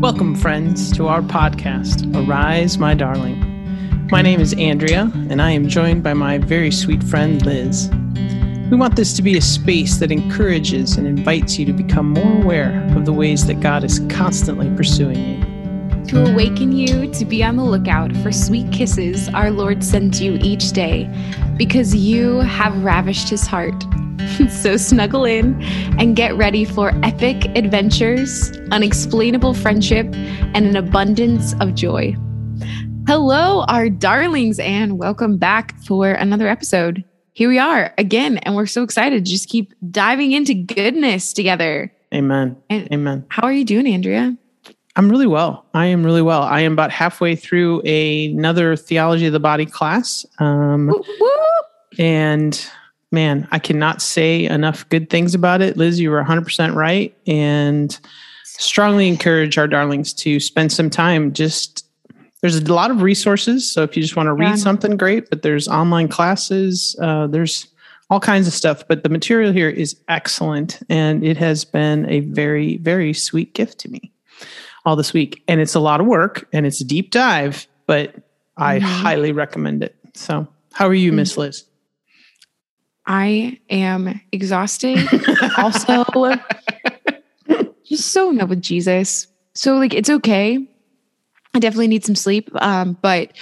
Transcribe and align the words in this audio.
Welcome, 0.00 0.34
friends, 0.34 0.90
to 0.92 1.08
our 1.08 1.20
podcast, 1.20 2.10
Arise, 2.16 2.78
My 2.78 2.94
Darling. 2.94 4.08
My 4.10 4.22
name 4.22 4.40
is 4.40 4.54
Andrea, 4.54 5.12
and 5.28 5.42
I 5.42 5.50
am 5.50 5.68
joined 5.68 6.02
by 6.02 6.14
my 6.14 6.38
very 6.38 6.70
sweet 6.70 7.04
friend, 7.04 7.44
Liz. 7.44 7.90
We 8.70 8.78
want 8.78 8.96
this 8.96 9.12
to 9.16 9.22
be 9.22 9.36
a 9.36 9.42
space 9.42 9.98
that 9.98 10.10
encourages 10.10 10.96
and 10.96 11.06
invites 11.06 11.58
you 11.58 11.66
to 11.66 11.74
become 11.74 12.14
more 12.14 12.42
aware 12.42 12.82
of 12.96 13.04
the 13.04 13.12
ways 13.12 13.46
that 13.46 13.60
God 13.60 13.84
is 13.84 14.00
constantly 14.08 14.74
pursuing 14.74 15.18
you. 15.18 16.04
To 16.06 16.32
awaken 16.32 16.72
you 16.72 17.12
to 17.12 17.24
be 17.26 17.44
on 17.44 17.56
the 17.56 17.64
lookout 17.64 18.16
for 18.22 18.32
sweet 18.32 18.72
kisses 18.72 19.28
our 19.28 19.50
Lord 19.50 19.84
sends 19.84 20.18
you 20.18 20.38
each 20.40 20.72
day, 20.72 21.10
because 21.58 21.94
you 21.94 22.38
have 22.38 22.82
ravished 22.82 23.28
his 23.28 23.46
heart. 23.46 23.84
so 24.48 24.76
snuggle 24.76 25.24
in 25.24 25.60
and 25.98 26.16
get 26.16 26.36
ready 26.36 26.64
for 26.64 26.92
epic 27.02 27.46
adventures, 27.56 28.50
unexplainable 28.70 29.54
friendship, 29.54 30.06
and 30.54 30.66
an 30.66 30.76
abundance 30.76 31.54
of 31.60 31.74
joy. 31.74 32.14
Hello, 33.06 33.64
our 33.68 33.88
darlings, 33.88 34.58
and 34.58 34.98
welcome 34.98 35.36
back 35.36 35.74
for 35.82 36.12
another 36.12 36.48
episode. 36.48 37.04
Here 37.32 37.48
we 37.48 37.58
are 37.58 37.94
again, 37.98 38.38
and 38.38 38.54
we're 38.56 38.66
so 38.66 38.82
excited 38.82 39.24
to 39.24 39.30
just 39.30 39.48
keep 39.48 39.72
diving 39.90 40.32
into 40.32 40.54
goodness 40.54 41.32
together. 41.32 41.92
Amen. 42.12 42.56
And 42.68 42.92
Amen. 42.92 43.24
How 43.28 43.44
are 43.44 43.52
you 43.52 43.64
doing, 43.64 43.86
Andrea? 43.86 44.36
I'm 44.96 45.08
really 45.08 45.26
well. 45.26 45.64
I 45.72 45.86
am 45.86 46.04
really 46.04 46.22
well. 46.22 46.42
I 46.42 46.60
am 46.60 46.72
about 46.72 46.90
halfway 46.90 47.36
through 47.36 47.80
a, 47.84 48.26
another 48.32 48.76
theology 48.76 49.26
of 49.26 49.32
the 49.32 49.40
body 49.40 49.64
class. 49.64 50.26
Um, 50.40 50.88
Whoop, 50.88 51.06
whoop. 51.20 51.66
and 51.98 52.68
man, 53.10 53.48
I 53.50 53.58
cannot 53.58 54.00
say 54.02 54.44
enough 54.44 54.88
good 54.88 55.10
things 55.10 55.34
about 55.34 55.60
it. 55.62 55.76
Liz, 55.76 55.98
you 56.00 56.10
were 56.10 56.22
100% 56.22 56.74
right. 56.74 57.16
And 57.26 57.98
strongly 58.44 59.08
encourage 59.08 59.58
our 59.58 59.66
darlings 59.66 60.12
to 60.12 60.38
spend 60.38 60.70
some 60.72 60.90
time 60.90 61.32
just 61.32 61.86
there's 62.42 62.56
a 62.56 62.72
lot 62.72 62.90
of 62.90 63.00
resources 63.02 63.70
so 63.70 63.82
if 63.82 63.96
you 63.96 64.02
just 64.02 64.16
want 64.16 64.26
to 64.26 64.32
read 64.34 64.50
Yeah. 64.50 64.54
something 64.56 64.98
great 64.98 65.30
but 65.30 65.40
there's 65.40 65.66
online 65.66 66.08
classes 66.08 66.94
uh, 67.00 67.26
there's 67.26 67.66
all 68.10 68.20
kinds 68.20 68.46
of 68.46 68.52
stuff 68.52 68.82
but 68.86 69.02
the 69.02 69.08
material 69.08 69.50
here 69.52 69.70
is 69.70 69.96
excellent 70.08 70.78
and 70.90 71.24
it 71.24 71.38
has 71.38 71.64
been 71.64 72.06
a 72.10 72.20
very 72.20 72.76
very 72.78 73.14
sweet 73.14 73.54
gift 73.54 73.78
to 73.78 73.88
me 73.90 74.12
all 74.84 74.94
this 74.94 75.14
week 75.14 75.42
and 75.48 75.58
it's 75.58 75.74
a 75.74 75.80
lot 75.80 76.00
of 76.02 76.06
work 76.06 76.46
and 76.52 76.66
it's 76.66 76.82
a 76.82 76.84
deep 76.84 77.10
dive 77.10 77.66
but 77.86 78.14
i 78.58 78.78
Mhm. 78.78 78.82
highly 78.82 79.32
recommend 79.32 79.82
it 79.82 79.96
so 80.12 80.46
how 80.74 80.86
are 80.86 80.92
you 80.94 81.12
miss 81.12 81.38
liz 81.38 81.64
I 83.06 83.58
am 83.68 84.20
exhausted. 84.32 84.98
also, 85.58 86.04
just 87.84 88.12
so 88.12 88.30
in 88.30 88.38
love 88.38 88.50
with 88.50 88.62
Jesus. 88.62 89.26
So, 89.54 89.76
like, 89.76 89.94
it's 89.94 90.10
okay. 90.10 90.66
I 91.54 91.58
definitely 91.58 91.88
need 91.88 92.04
some 92.04 92.14
sleep. 92.14 92.50
Um, 92.54 92.96
but 93.02 93.32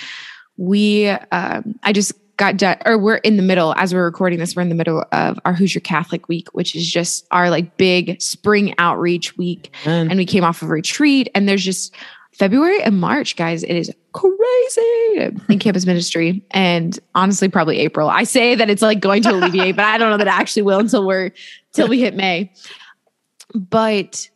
we, 0.56 1.08
um, 1.08 1.78
I 1.82 1.92
just 1.92 2.12
got 2.38 2.56
done, 2.56 2.78
or 2.86 2.96
we're 2.96 3.16
in 3.16 3.36
the 3.36 3.42
middle, 3.42 3.74
as 3.76 3.92
we're 3.92 4.04
recording 4.04 4.38
this, 4.38 4.56
we're 4.56 4.62
in 4.62 4.70
the 4.70 4.74
middle 4.74 5.04
of 5.12 5.38
our 5.44 5.52
Who's 5.52 5.74
Your 5.74 5.82
Catholic 5.82 6.28
week, 6.28 6.48
which 6.52 6.74
is 6.74 6.90
just 6.90 7.26
our 7.30 7.50
like 7.50 7.76
big 7.76 8.20
spring 8.22 8.74
outreach 8.78 9.36
week. 9.36 9.74
and 9.84 10.10
And 10.10 10.18
we 10.18 10.24
came 10.24 10.44
off 10.44 10.62
of 10.62 10.70
retreat, 10.70 11.28
and 11.34 11.48
there's 11.48 11.64
just 11.64 11.94
February 12.32 12.82
and 12.82 12.98
March, 13.00 13.36
guys. 13.36 13.64
It 13.64 13.74
is 13.74 13.92
crazy 14.18 15.38
in 15.48 15.58
campus 15.58 15.86
ministry, 15.86 16.44
and 16.50 16.98
honestly, 17.14 17.48
probably 17.48 17.78
April. 17.78 18.08
I 18.08 18.24
say 18.24 18.54
that 18.54 18.68
it's 18.68 18.82
like 18.82 19.00
going 19.00 19.22
to 19.22 19.30
alleviate, 19.30 19.76
but 19.76 19.84
I 19.84 19.98
don't 19.98 20.10
know 20.10 20.16
that 20.16 20.26
it 20.26 20.30
actually 20.30 20.62
will 20.62 20.80
until 20.80 21.06
we're 21.06 21.30
till 21.72 21.88
we 21.88 22.00
hit 22.00 22.14
May. 22.14 22.52
But 23.54 24.28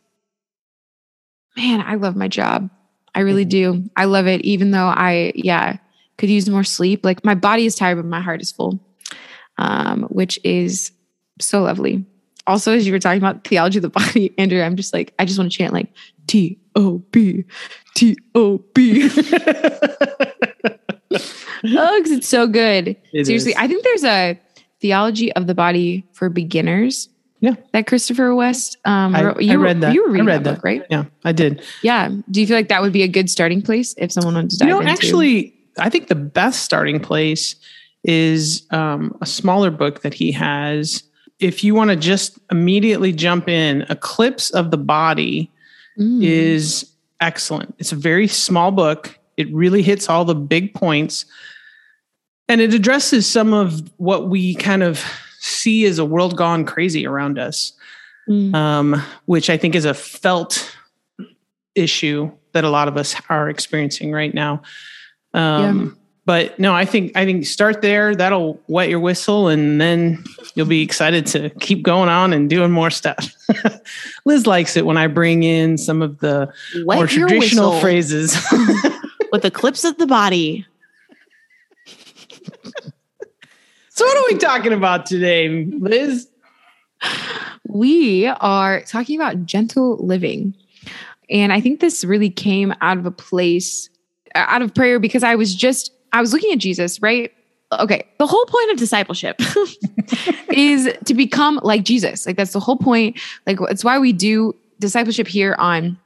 man, 1.57 1.81
I 1.81 1.95
love 1.95 2.15
my 2.15 2.27
job. 2.27 2.69
I 3.15 3.19
really 3.19 3.45
do. 3.45 3.83
I 3.95 4.05
love 4.05 4.27
it, 4.27 4.41
even 4.41 4.71
though 4.71 4.87
I, 4.87 5.33
yeah, 5.35 5.77
could 6.17 6.29
use 6.29 6.49
more 6.49 6.63
sleep. 6.63 7.03
Like 7.03 7.23
my 7.23 7.35
body 7.35 7.65
is 7.65 7.75
tired, 7.75 7.97
but 7.97 8.05
my 8.05 8.21
heart 8.21 8.41
is 8.41 8.51
full, 8.51 8.79
um, 9.57 10.03
which 10.03 10.39
is 10.43 10.91
so 11.39 11.61
lovely. 11.61 12.05
Also, 12.45 12.73
as 12.73 12.85
you 12.85 12.91
were 12.91 12.99
talking 12.99 13.19
about 13.19 13.45
theology 13.45 13.77
of 13.77 13.83
the 13.83 13.89
body, 13.89 14.33
Andrea, 14.37 14.65
I'm 14.65 14.75
just 14.75 14.93
like, 14.93 15.13
I 15.19 15.25
just 15.25 15.37
want 15.39 15.51
to 15.51 15.57
chant 15.57 15.73
like 15.73 15.87
T 16.27 16.59
O 16.75 16.97
B, 17.11 17.45
T 17.95 18.17
O 18.35 18.57
B. 18.73 19.09
Oh, 21.65 21.97
because 21.97 22.11
it's 22.11 22.27
so 22.27 22.47
good. 22.47 22.89
It 23.13 23.25
Seriously, 23.25 23.51
is. 23.51 23.57
I 23.57 23.67
think 23.67 23.83
there's 23.83 24.03
a 24.03 24.39
theology 24.81 25.31
of 25.33 25.47
the 25.47 25.55
body 25.55 26.05
for 26.11 26.29
beginners. 26.29 27.09
Yeah. 27.39 27.55
that 27.73 27.87
Christopher 27.87 28.33
West. 28.35 28.77
Um, 28.85 29.13
I- 29.15 29.23
wrote- 29.25 29.37
I 29.37 29.41
you 29.41 29.59
were- 29.59 29.65
read 29.65 29.81
that. 29.81 29.93
You 29.93 30.03
were 30.03 30.15
I 30.17 30.21
read 30.21 30.25
that, 30.25 30.43
that. 30.45 30.55
book, 30.55 30.63
right? 30.63 30.81
yeah 30.89 31.03
i 31.25 31.33
did 31.33 31.61
Yeah. 31.81 32.09
Do 32.31 32.39
you 32.39 32.47
feel 32.47 32.55
like 32.55 32.69
that 32.69 32.81
would 32.81 32.93
be 32.93 33.03
a 33.03 33.07
good 33.07 33.29
starting 33.29 33.61
place 33.61 33.93
if 33.97 34.13
someone 34.13 34.35
wanted 34.35 34.51
to 34.51 34.57
dive 34.59 34.67
you 34.69 34.73
know 34.73 34.79
into? 34.79 34.91
actually 34.91 35.53
i 35.77 35.89
think 35.89 36.07
the 36.07 36.15
best 36.15 36.63
starting 36.63 37.01
place 37.01 37.55
is 38.05 38.65
um, 38.71 39.13
a 39.21 39.25
smaller 39.25 39.71
book 39.71 40.03
that 40.03 40.13
he 40.13 40.31
has 40.31 41.03
if 41.39 41.63
you 41.63 41.75
want 41.75 41.89
to 41.89 41.95
just 41.95 42.39
immediately 42.51 43.11
jump 43.11 43.47
in 43.49 43.81
eclipse 43.89 44.49
of 44.51 44.71
the 44.71 44.77
body 44.77 45.49
Mm. 45.99 46.23
is 46.23 46.89
excellent 47.21 47.75
it's 47.77 47.91
a 47.91 47.95
very 47.95 48.27
small 48.27 48.71
book 48.71 49.19
it 49.37 49.53
really 49.53 49.83
hits 49.83 50.09
all 50.09 50.25
the 50.25 50.33
big 50.33 50.73
points 50.73 51.25
and 52.47 52.59
it 52.61 52.73
addresses 52.73 53.27
some 53.27 53.53
of 53.53 53.91
what 53.97 54.27
we 54.27 54.55
kind 54.55 54.81
of 54.81 55.05
see 55.39 55.85
as 55.85 55.99
a 55.99 56.05
world 56.05 56.35
gone 56.35 56.65
crazy 56.65 57.05
around 57.05 57.37
us 57.37 57.73
Mm. 58.27 58.55
um, 58.55 59.03
which 59.25 59.49
I 59.49 59.57
think 59.57 59.75
is 59.75 59.85
a 59.85 59.93
felt 59.93 60.75
issue 61.75 62.31
that 62.53 62.63
a 62.63 62.69
lot 62.69 62.87
of 62.87 62.95
us 62.97 63.15
are 63.29 63.49
experiencing 63.49 64.11
right 64.13 64.33
now. 64.33 64.61
Um, 65.33 65.97
But 66.25 66.57
no, 66.57 66.73
I 66.73 66.85
think 66.85 67.15
I 67.17 67.25
think 67.25 67.45
start 67.45 67.81
there. 67.81 68.15
That'll 68.15 68.59
wet 68.67 68.89
your 68.89 69.01
whistle, 69.01 69.49
and 69.49 69.81
then 69.81 70.23
you'll 70.55 70.65
be 70.65 70.81
excited 70.81 71.25
to 71.27 71.49
keep 71.59 71.83
going 71.83 72.07
on 72.07 72.31
and 72.31 72.49
doing 72.49 72.71
more 72.71 72.89
stuff. 72.89 73.33
Liz 74.25 74.47
likes 74.47 74.77
it 74.77 74.85
when 74.85 74.97
I 74.97 75.07
bring 75.07 75.43
in 75.43 75.77
some 75.77 76.01
of 76.01 76.19
the 76.19 76.51
Wet 76.85 76.97
more 76.97 77.07
traditional 77.07 77.71
whistle 77.71 77.81
phrases. 77.81 78.37
with 79.33 79.43
eclipse 79.43 79.83
of 79.83 79.97
the 79.97 80.07
body. 80.07 80.65
so, 83.89 84.05
what 84.05 84.17
are 84.17 84.33
we 84.33 84.37
talking 84.37 84.71
about 84.71 85.05
today, 85.05 85.65
Liz? 85.65 86.29
we 87.67 88.27
are 88.27 88.81
talking 88.83 89.19
about 89.19 89.45
gentle 89.45 89.97
living. 89.97 90.55
And 91.29 91.51
I 91.51 91.59
think 91.59 91.79
this 91.79 92.05
really 92.05 92.29
came 92.29 92.73
out 92.81 92.97
of 92.97 93.05
a 93.05 93.11
place, 93.11 93.89
out 94.35 94.61
of 94.61 94.73
prayer, 94.75 94.99
because 94.99 95.23
I 95.23 95.35
was 95.35 95.55
just, 95.55 95.91
I 96.13 96.21
was 96.21 96.31
looking 96.31 96.51
at 96.53 96.59
Jesus, 96.59 97.01
right? 97.01 97.31
Okay. 97.79 98.03
The 98.19 98.27
whole 98.27 98.45
point 98.45 98.71
of 98.71 98.77
discipleship 98.77 99.35
is 100.53 100.89
to 101.05 101.13
become 101.13 101.59
like 101.63 101.83
Jesus. 101.83 102.25
Like, 102.25 102.37
that's 102.37 102.53
the 102.53 102.59
whole 102.59 102.77
point. 102.77 103.19
Like, 103.47 103.57
it's 103.69 103.83
why 103.83 103.97
we 103.99 104.13
do 104.13 104.55
discipleship 104.79 105.27
here 105.27 105.55
on 105.57 105.97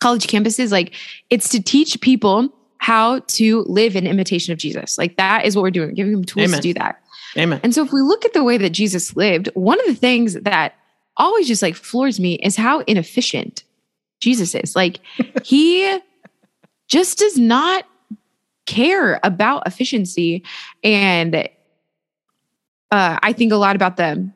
college 0.00 0.26
campuses. 0.26 0.70
Like, 0.70 0.94
it's 1.30 1.48
to 1.48 1.62
teach 1.62 2.00
people 2.00 2.52
how 2.76 3.20
to 3.20 3.62
live 3.62 3.96
in 3.96 4.06
imitation 4.06 4.52
of 4.52 4.58
Jesus. 4.58 4.98
Like, 4.98 5.16
that 5.16 5.46
is 5.46 5.56
what 5.56 5.62
we're 5.62 5.70
doing, 5.70 5.94
giving 5.94 6.12
them 6.12 6.24
tools 6.24 6.44
Amen. 6.44 6.60
to 6.60 6.62
do 6.62 6.74
that. 6.74 7.00
Amen. 7.36 7.60
And 7.62 7.74
so 7.74 7.82
if 7.82 7.92
we 7.92 8.00
look 8.00 8.24
at 8.24 8.32
the 8.32 8.44
way 8.44 8.58
that 8.58 8.70
Jesus 8.70 9.16
lived, 9.16 9.48
one 9.54 9.80
of 9.80 9.86
the 9.86 9.94
things 9.94 10.34
that 10.34 10.74
always 11.16 11.46
just 11.48 11.62
like 11.62 11.74
floors 11.74 12.20
me 12.20 12.34
is 12.36 12.56
how 12.56 12.80
inefficient 12.80 13.64
Jesus 14.20 14.54
is. 14.54 14.74
Like 14.74 15.00
he 15.42 15.98
just 16.88 17.18
does 17.18 17.36
not 17.36 17.84
care 18.68 19.18
about 19.22 19.66
efficiency 19.66 20.44
and 20.84 21.48
uh, 22.90 23.18
I 23.22 23.32
think 23.32 23.52
a 23.52 23.56
lot 23.56 23.76
about 23.76 23.96
the 23.96 24.30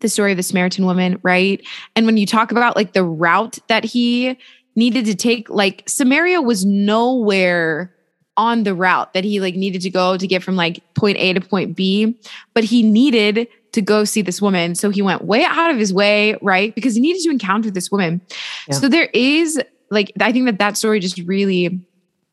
the 0.00 0.08
story 0.08 0.32
of 0.32 0.36
the 0.38 0.42
Samaritan 0.42 0.86
woman, 0.86 1.18
right? 1.22 1.62
And 1.94 2.06
when 2.06 2.16
you 2.16 2.26
talk 2.26 2.50
about 2.50 2.74
like 2.74 2.94
the 2.94 3.04
route 3.04 3.58
that 3.68 3.84
he 3.84 4.38
needed 4.74 5.04
to 5.04 5.14
take, 5.14 5.50
like 5.50 5.82
Samaria 5.86 6.40
was 6.40 6.64
nowhere 6.64 7.94
on 8.36 8.62
the 8.62 8.74
route 8.74 9.12
that 9.12 9.24
he 9.24 9.40
like 9.40 9.54
needed 9.54 9.82
to 9.82 9.90
go 9.90 10.16
to 10.16 10.26
get 10.26 10.42
from 10.42 10.56
like 10.56 10.80
point 10.94 11.18
A 11.18 11.34
to 11.34 11.40
point 11.40 11.76
B, 11.76 12.18
but 12.54 12.64
he 12.64 12.82
needed 12.82 13.46
to 13.72 13.82
go 13.82 14.04
see 14.04 14.22
this 14.22 14.40
woman. 14.40 14.74
So 14.74 14.88
he 14.88 15.02
went 15.02 15.24
way 15.24 15.44
out 15.44 15.70
of 15.70 15.76
his 15.76 15.92
way, 15.92 16.36
right? 16.40 16.74
Because 16.74 16.94
he 16.94 17.00
needed 17.00 17.22
to 17.24 17.30
encounter 17.30 17.70
this 17.70 17.90
woman. 17.90 18.22
Yeah. 18.68 18.76
So 18.76 18.88
there 18.88 19.10
is 19.12 19.60
like 19.90 20.12
I 20.20 20.32
think 20.32 20.46
that 20.46 20.58
that 20.58 20.78
story 20.78 21.00
just 21.00 21.18
really 21.18 21.78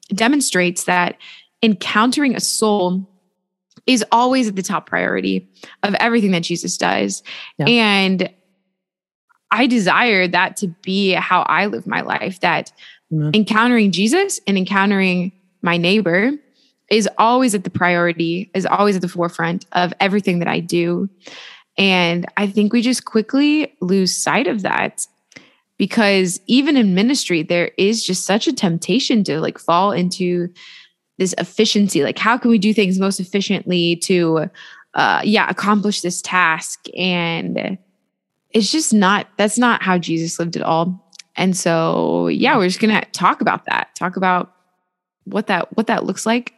demonstrates 0.10 0.86
that 0.86 1.18
encountering 1.62 2.36
a 2.36 2.40
soul 2.40 3.08
is 3.86 4.04
always 4.12 4.48
at 4.48 4.56
the 4.56 4.62
top 4.62 4.86
priority 4.86 5.48
of 5.84 5.96
everything 5.96 6.32
that 6.32 6.44
Jesus 6.44 6.78
does. 6.78 7.24
Yeah. 7.58 7.66
And 7.68 8.30
I 9.50 9.66
desire 9.68 10.28
that 10.28 10.58
to 10.58 10.68
be 10.84 11.12
how 11.12 11.42
I 11.44 11.68
live 11.68 11.88
my 11.88 12.02
life 12.02 12.42
that 12.42 12.72
Amen. 13.12 13.32
encountering 13.34 13.92
Jesus 13.92 14.40
and 14.46 14.58
encountering 14.58 15.32
my 15.62 15.78
neighbor 15.78 16.32
is 16.92 17.10
always 17.18 17.56
at 17.56 17.64
the 17.64 17.70
priority, 17.70 18.52
is 18.54 18.66
always 18.66 18.96
at 18.96 19.02
the 19.02 19.08
forefront 19.08 19.66
of 19.72 19.94
everything 20.00 20.40
that 20.40 20.48
I 20.48 20.60
do. 20.60 21.10
And 21.78 22.26
I 22.38 22.48
think 22.48 22.74
we 22.74 22.82
just 22.82 23.06
quickly 23.06 23.74
lose 23.82 24.16
sight 24.16 24.48
of 24.48 24.64
that. 24.64 25.06
Because 25.78 26.40
even 26.48 26.76
in 26.76 26.96
ministry 26.96 27.44
there 27.44 27.72
is 27.78 28.04
just 28.04 28.26
such 28.26 28.48
a 28.48 28.54
temptation 28.54 29.24
to 29.24 29.40
like 29.40 29.60
fall 29.60 29.92
into 29.92 30.50
this 31.18 31.34
efficiency. 31.38 32.04
Like 32.04 32.18
how 32.18 32.38
can 32.38 32.52
we 32.52 32.58
do 32.58 32.74
things 32.74 33.00
most 33.00 33.20
efficiently 33.20 33.96
to 33.98 34.50
uh 34.94 35.22
yeah 35.24 35.50
accomplish 35.50 36.02
this 36.02 36.22
task? 36.22 36.86
And 36.98 37.78
it's 38.52 38.72
just 38.72 38.94
not 38.94 39.28
that's 39.38 39.58
not 39.58 39.82
how 39.84 39.98
jesus 39.98 40.40
lived 40.40 40.56
at 40.56 40.64
all. 40.64 41.04
And 41.36 41.56
so 41.56 42.28
yeah 42.28 42.58
we're 42.58 42.68
just 42.68 42.80
gonna 42.80 43.06
talk 43.14 43.42
about 43.42 43.66
that. 43.66 43.90
Talk 43.96 44.18
about 44.18 44.54
what 45.26 45.48
that 45.48 45.76
what 45.76 45.88
that 45.88 46.06
looks 46.06 46.26
like 46.26 46.54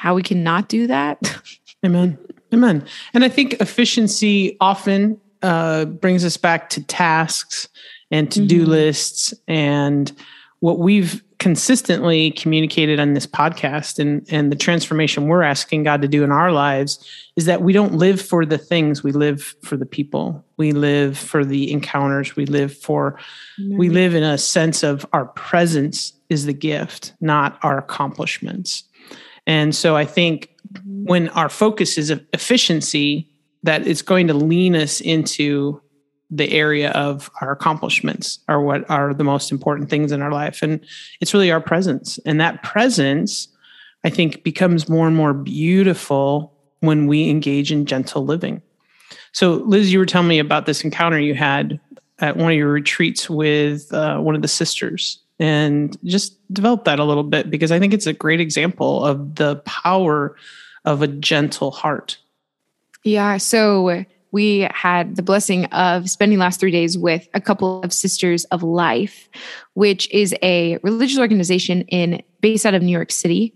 how 0.00 0.14
we 0.14 0.22
cannot 0.22 0.66
do 0.68 0.86
that. 0.86 1.38
Amen. 1.84 2.18
Amen. 2.52 2.84
And 3.14 3.24
i 3.24 3.28
think 3.28 3.54
efficiency 3.54 4.56
often 4.60 5.20
uh 5.42 5.84
brings 5.84 6.24
us 6.24 6.36
back 6.36 6.68
to 6.70 6.82
tasks 6.84 7.68
and 8.10 8.30
to-do 8.30 8.62
mm-hmm. 8.62 8.70
lists 8.70 9.34
and 9.46 10.12
what 10.60 10.78
we've 10.78 11.22
consistently 11.40 12.30
communicated 12.32 13.00
on 13.00 13.14
this 13.14 13.26
podcast 13.26 13.98
and 13.98 14.26
and 14.30 14.52
the 14.52 14.56
transformation 14.56 15.26
we're 15.26 15.42
asking 15.42 15.82
God 15.84 16.02
to 16.02 16.08
do 16.08 16.22
in 16.22 16.30
our 16.30 16.52
lives 16.52 17.02
is 17.34 17.46
that 17.46 17.62
we 17.62 17.72
don't 17.72 17.94
live 17.94 18.20
for 18.20 18.44
the 18.44 18.58
things 18.58 19.02
we 19.02 19.10
live 19.10 19.54
for 19.62 19.78
the 19.78 19.86
people 19.86 20.44
we 20.58 20.72
live 20.72 21.16
for 21.16 21.42
the 21.42 21.72
encounters 21.72 22.36
we 22.36 22.44
live 22.44 22.76
for 22.76 23.18
mm-hmm. 23.58 23.78
we 23.78 23.88
live 23.88 24.14
in 24.14 24.22
a 24.22 24.36
sense 24.36 24.82
of 24.82 25.06
our 25.14 25.24
presence 25.28 26.12
is 26.28 26.44
the 26.44 26.52
gift 26.52 27.14
not 27.22 27.58
our 27.62 27.78
accomplishments 27.78 28.84
and 29.46 29.74
so 29.74 29.96
i 29.96 30.04
think 30.04 30.50
mm-hmm. 30.74 31.04
when 31.04 31.30
our 31.30 31.48
focus 31.48 31.96
is 31.96 32.10
efficiency 32.10 33.26
that 33.62 33.86
it's 33.86 34.02
going 34.02 34.26
to 34.26 34.34
lean 34.34 34.76
us 34.76 35.00
into 35.00 35.80
the 36.30 36.52
area 36.52 36.90
of 36.92 37.30
our 37.40 37.50
accomplishments 37.50 38.38
are 38.48 38.62
what 38.62 38.88
are 38.88 39.12
the 39.12 39.24
most 39.24 39.50
important 39.50 39.90
things 39.90 40.12
in 40.12 40.22
our 40.22 40.30
life. 40.30 40.62
And 40.62 40.80
it's 41.20 41.34
really 41.34 41.50
our 41.50 41.60
presence. 41.60 42.18
And 42.24 42.40
that 42.40 42.62
presence 42.62 43.48
i 44.04 44.10
think 44.10 44.42
becomes 44.42 44.88
more 44.88 45.06
and 45.06 45.16
more 45.16 45.34
beautiful 45.34 46.54
when 46.80 47.06
we 47.06 47.28
engage 47.28 47.70
in 47.70 47.84
gentle 47.84 48.24
living. 48.24 48.62
So 49.32 49.54
liz 49.54 49.92
you 49.92 49.98
were 49.98 50.06
telling 50.06 50.28
me 50.28 50.38
about 50.38 50.66
this 50.66 50.82
encounter 50.84 51.18
you 51.18 51.34
had 51.34 51.78
at 52.18 52.36
one 52.36 52.52
of 52.52 52.56
your 52.56 52.70
retreats 52.70 53.28
with 53.28 53.92
uh, 53.92 54.18
one 54.18 54.34
of 54.34 54.42
the 54.42 54.48
sisters. 54.48 55.20
And 55.38 55.96
just 56.04 56.36
develop 56.52 56.84
that 56.84 57.00
a 57.00 57.04
little 57.04 57.22
bit 57.22 57.50
because 57.50 57.72
i 57.72 57.78
think 57.78 57.92
it's 57.92 58.06
a 58.06 58.12
great 58.12 58.40
example 58.40 59.04
of 59.04 59.36
the 59.36 59.56
power 59.66 60.36
of 60.84 61.02
a 61.02 61.06
gentle 61.06 61.70
heart. 61.70 62.18
Yeah 63.02 63.36
so 63.36 64.04
we 64.32 64.68
had 64.72 65.16
the 65.16 65.22
blessing 65.22 65.64
of 65.66 66.08
spending 66.08 66.38
last 66.38 66.60
three 66.60 66.70
days 66.70 66.96
with 66.96 67.28
a 67.34 67.40
couple 67.40 67.82
of 67.82 67.92
sisters 67.92 68.44
of 68.46 68.62
life 68.62 69.28
which 69.74 70.10
is 70.10 70.34
a 70.42 70.78
religious 70.82 71.18
organization 71.18 71.82
in 71.82 72.22
based 72.40 72.66
out 72.66 72.74
of 72.74 72.82
new 72.82 72.92
york 72.92 73.10
city. 73.10 73.54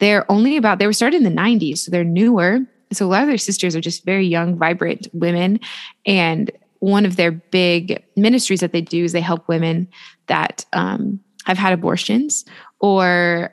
They're 0.00 0.30
only 0.30 0.56
about 0.56 0.78
they 0.78 0.86
were 0.86 0.92
started 0.92 1.16
in 1.16 1.24
the 1.24 1.40
90s 1.40 1.78
so 1.78 1.90
they're 1.90 2.04
newer. 2.04 2.60
So 2.92 3.06
a 3.06 3.08
lot 3.08 3.22
of 3.22 3.28
their 3.28 3.38
sisters 3.38 3.76
are 3.76 3.80
just 3.80 4.04
very 4.04 4.26
young 4.26 4.56
vibrant 4.56 5.08
women. 5.12 5.60
And 6.06 6.50
one 6.78 7.04
of 7.04 7.16
their 7.16 7.32
big 7.32 8.02
ministries 8.16 8.60
that 8.60 8.72
they 8.72 8.80
do 8.80 9.04
is 9.04 9.12
they 9.12 9.20
help 9.20 9.48
women 9.48 9.88
that 10.26 10.64
um, 10.72 11.20
have 11.44 11.58
had 11.58 11.72
abortions 11.72 12.44
or 12.80 13.52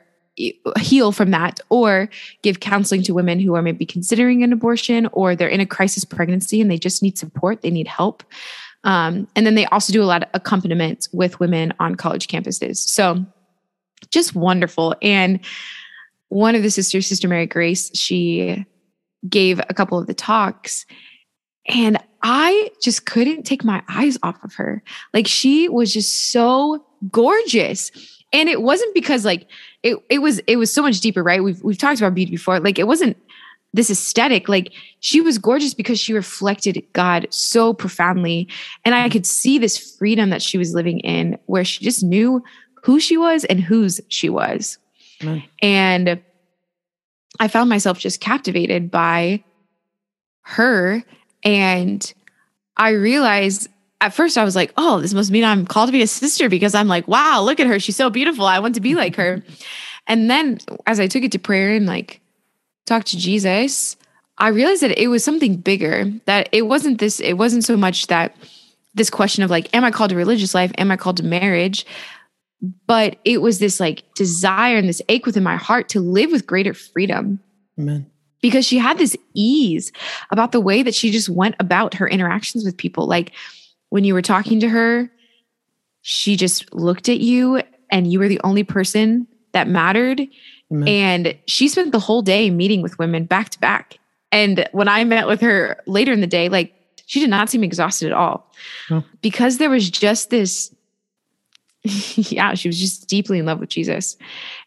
heal 0.78 1.12
from 1.12 1.30
that 1.30 1.60
or 1.70 2.08
give 2.42 2.60
counseling 2.60 3.02
to 3.02 3.14
women 3.14 3.40
who 3.40 3.54
are 3.54 3.62
maybe 3.62 3.86
considering 3.86 4.42
an 4.42 4.52
abortion 4.52 5.06
or 5.12 5.34
they're 5.34 5.48
in 5.48 5.60
a 5.60 5.66
crisis 5.66 6.04
pregnancy 6.04 6.60
and 6.60 6.70
they 6.70 6.78
just 6.78 7.02
need 7.02 7.16
support, 7.16 7.62
they 7.62 7.70
need 7.70 7.88
help. 7.88 8.22
Um, 8.84 9.26
and 9.34 9.46
then 9.46 9.54
they 9.54 9.66
also 9.66 9.92
do 9.92 10.02
a 10.02 10.04
lot 10.04 10.22
of 10.22 10.28
accompaniment 10.34 11.08
with 11.12 11.40
women 11.40 11.72
on 11.80 11.96
college 11.96 12.28
campuses. 12.28 12.76
So 12.76 13.24
just 14.10 14.34
wonderful. 14.34 14.94
And 15.02 15.40
one 16.28 16.54
of 16.54 16.62
the 16.62 16.70
sisters, 16.70 17.06
Sister 17.06 17.28
Mary 17.28 17.46
Grace, 17.46 17.90
she 17.98 18.64
gave 19.28 19.58
a 19.68 19.74
couple 19.74 19.98
of 19.98 20.06
the 20.06 20.14
talks. 20.14 20.86
And 21.68 21.98
I 22.22 22.70
just 22.82 23.06
couldn't 23.06 23.44
take 23.44 23.64
my 23.64 23.82
eyes 23.88 24.18
off 24.22 24.42
of 24.44 24.54
her. 24.54 24.82
Like 25.12 25.26
she 25.26 25.68
was 25.68 25.92
just 25.92 26.30
so 26.30 26.84
gorgeous. 27.10 27.90
And 28.32 28.48
it 28.48 28.62
wasn't 28.62 28.94
because 28.94 29.24
like 29.24 29.48
it 29.82 29.96
it 30.10 30.18
was 30.20 30.38
it 30.40 30.56
was 30.56 30.72
so 30.72 30.82
much 30.82 31.00
deeper, 31.00 31.22
right? 31.22 31.42
We've 31.42 31.62
we've 31.62 31.78
talked 31.78 32.00
about 32.00 32.14
beauty 32.14 32.32
before. 32.32 32.60
Like 32.60 32.78
it 32.78 32.86
wasn't 32.86 33.16
this 33.72 33.90
aesthetic. 33.90 34.48
Like 34.48 34.72
she 35.00 35.20
was 35.20 35.38
gorgeous 35.38 35.74
because 35.74 36.00
she 36.00 36.12
reflected 36.12 36.82
God 36.92 37.26
so 37.30 37.74
profoundly. 37.74 38.48
And 38.84 38.94
I 38.94 39.08
could 39.08 39.26
see 39.26 39.58
this 39.58 39.96
freedom 39.96 40.30
that 40.30 40.42
she 40.42 40.58
was 40.58 40.74
living 40.74 41.00
in 41.00 41.38
where 41.46 41.64
she 41.64 41.84
just 41.84 42.02
knew 42.02 42.42
who 42.82 42.98
she 42.98 43.16
was 43.16 43.44
and 43.44 43.60
whose 43.60 44.00
she 44.08 44.28
was. 44.28 44.78
Mm. 45.20 45.44
And 45.62 46.20
I 47.38 47.48
found 47.48 47.68
myself 47.68 47.98
just 47.98 48.20
captivated 48.20 48.90
by 48.90 49.44
her. 50.42 51.04
And 51.42 52.14
I 52.76 52.90
realized 52.90 53.68
at 54.00 54.12
first 54.14 54.36
I 54.36 54.44
was 54.44 54.56
like, 54.56 54.72
oh, 54.76 55.00
this 55.00 55.14
must 55.14 55.30
mean 55.30 55.44
I'm 55.44 55.66
called 55.66 55.88
to 55.88 55.92
be 55.92 56.02
a 56.02 56.06
sister 56.06 56.48
because 56.48 56.74
I'm 56.74 56.88
like, 56.88 57.08
wow, 57.08 57.42
look 57.42 57.60
at 57.60 57.66
her. 57.66 57.80
She's 57.80 57.96
so 57.96 58.10
beautiful. 58.10 58.46
I 58.46 58.58
want 58.58 58.74
to 58.74 58.80
be 58.80 58.94
like 58.94 59.16
her. 59.16 59.42
and 60.06 60.30
then 60.30 60.58
as 60.86 61.00
I 61.00 61.06
took 61.06 61.22
it 61.22 61.32
to 61.32 61.38
prayer 61.38 61.74
and 61.74 61.86
like 61.86 62.20
talked 62.84 63.08
to 63.08 63.18
Jesus, 63.18 63.96
I 64.38 64.48
realized 64.48 64.82
that 64.82 65.00
it 65.00 65.08
was 65.08 65.24
something 65.24 65.56
bigger, 65.56 66.10
that 66.26 66.48
it 66.52 66.62
wasn't 66.62 66.98
this, 66.98 67.20
it 67.20 67.34
wasn't 67.34 67.64
so 67.64 67.76
much 67.76 68.08
that 68.08 68.36
this 68.94 69.10
question 69.10 69.42
of 69.42 69.50
like, 69.50 69.74
am 69.74 69.84
I 69.84 69.90
called 69.90 70.10
to 70.10 70.16
religious 70.16 70.54
life? 70.54 70.72
Am 70.78 70.90
I 70.90 70.96
called 70.96 71.16
to 71.18 71.22
marriage? 71.22 71.86
But 72.86 73.16
it 73.24 73.42
was 73.42 73.58
this 73.58 73.80
like 73.80 74.02
desire 74.14 74.76
and 74.76 74.88
this 74.88 75.02
ache 75.08 75.26
within 75.26 75.42
my 75.42 75.56
heart 75.56 75.88
to 75.90 76.00
live 76.00 76.32
with 76.32 76.46
greater 76.46 76.74
freedom. 76.74 77.40
Amen 77.78 78.10
because 78.42 78.64
she 78.64 78.78
had 78.78 78.96
this 78.96 79.16
ease 79.34 79.90
about 80.30 80.52
the 80.52 80.60
way 80.60 80.82
that 80.82 80.94
she 80.94 81.10
just 81.10 81.28
went 81.28 81.56
about 81.58 81.94
her 81.94 82.08
interactions 82.08 82.64
with 82.64 82.76
people. 82.76 83.06
Like 83.06 83.32
when 83.96 84.04
you 84.04 84.12
were 84.12 84.20
talking 84.20 84.60
to 84.60 84.68
her, 84.68 85.10
she 86.02 86.36
just 86.36 86.70
looked 86.74 87.08
at 87.08 87.18
you 87.18 87.62
and 87.90 88.12
you 88.12 88.18
were 88.18 88.28
the 88.28 88.42
only 88.44 88.62
person 88.62 89.26
that 89.52 89.68
mattered. 89.68 90.20
Amen. 90.70 90.86
And 90.86 91.38
she 91.46 91.66
spent 91.66 91.92
the 91.92 91.98
whole 91.98 92.20
day 92.20 92.50
meeting 92.50 92.82
with 92.82 92.98
women 92.98 93.24
back 93.24 93.48
to 93.48 93.58
back. 93.58 93.96
And 94.30 94.68
when 94.72 94.86
I 94.86 95.02
met 95.04 95.26
with 95.26 95.40
her 95.40 95.82
later 95.86 96.12
in 96.12 96.20
the 96.20 96.26
day, 96.26 96.50
like 96.50 96.74
she 97.06 97.20
did 97.20 97.30
not 97.30 97.48
seem 97.48 97.64
exhausted 97.64 98.08
at 98.08 98.12
all 98.12 98.52
oh. 98.90 99.02
because 99.22 99.56
there 99.56 99.70
was 99.70 99.88
just 99.88 100.28
this, 100.28 100.74
yeah, 101.84 102.52
she 102.52 102.68
was 102.68 102.78
just 102.78 103.08
deeply 103.08 103.38
in 103.38 103.46
love 103.46 103.60
with 103.60 103.70
Jesus. 103.70 104.18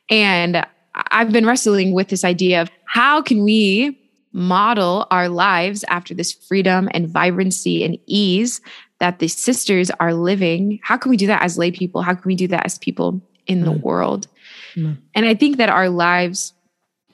And 0.09 0.65
I've 0.95 1.31
been 1.31 1.45
wrestling 1.45 1.93
with 1.93 2.07
this 2.07 2.23
idea 2.23 2.63
of 2.63 2.71
how 2.85 3.21
can 3.21 3.43
we 3.43 3.95
model 4.33 5.05
our 5.11 5.29
lives 5.29 5.85
after 5.87 6.15
this 6.15 6.33
freedom 6.33 6.89
and 6.95 7.07
vibrancy 7.07 7.83
and 7.83 7.95
ease 8.07 8.59
that 8.99 9.19
the 9.19 9.27
sisters 9.27 9.89
are 9.99 10.13
living. 10.13 10.79
How 10.83 10.97
can 10.97 11.09
we 11.09 11.17
do 11.17 11.27
that 11.27 11.41
as 11.41 11.57
lay 11.57 11.71
people? 11.71 12.01
How 12.01 12.13
can 12.13 12.23
we 12.25 12.35
do 12.35 12.47
that 12.49 12.65
as 12.65 12.77
people 12.77 13.21
in 13.47 13.61
the 13.61 13.71
mm. 13.71 13.81
world? 13.81 14.27
Mm. 14.75 14.97
And 15.15 15.25
I 15.25 15.33
think 15.33 15.57
that 15.57 15.69
our 15.69 15.89
lives 15.89 16.53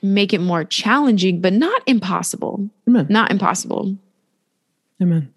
make 0.02 0.32
it 0.32 0.40
more 0.40 0.64
challenging, 0.64 1.40
but 1.40 1.52
not 1.52 1.82
impossible. 1.86 2.68
Amen. 2.88 3.06
Not 3.08 3.30
impossible. 3.30 3.96
Amen. 5.00 5.32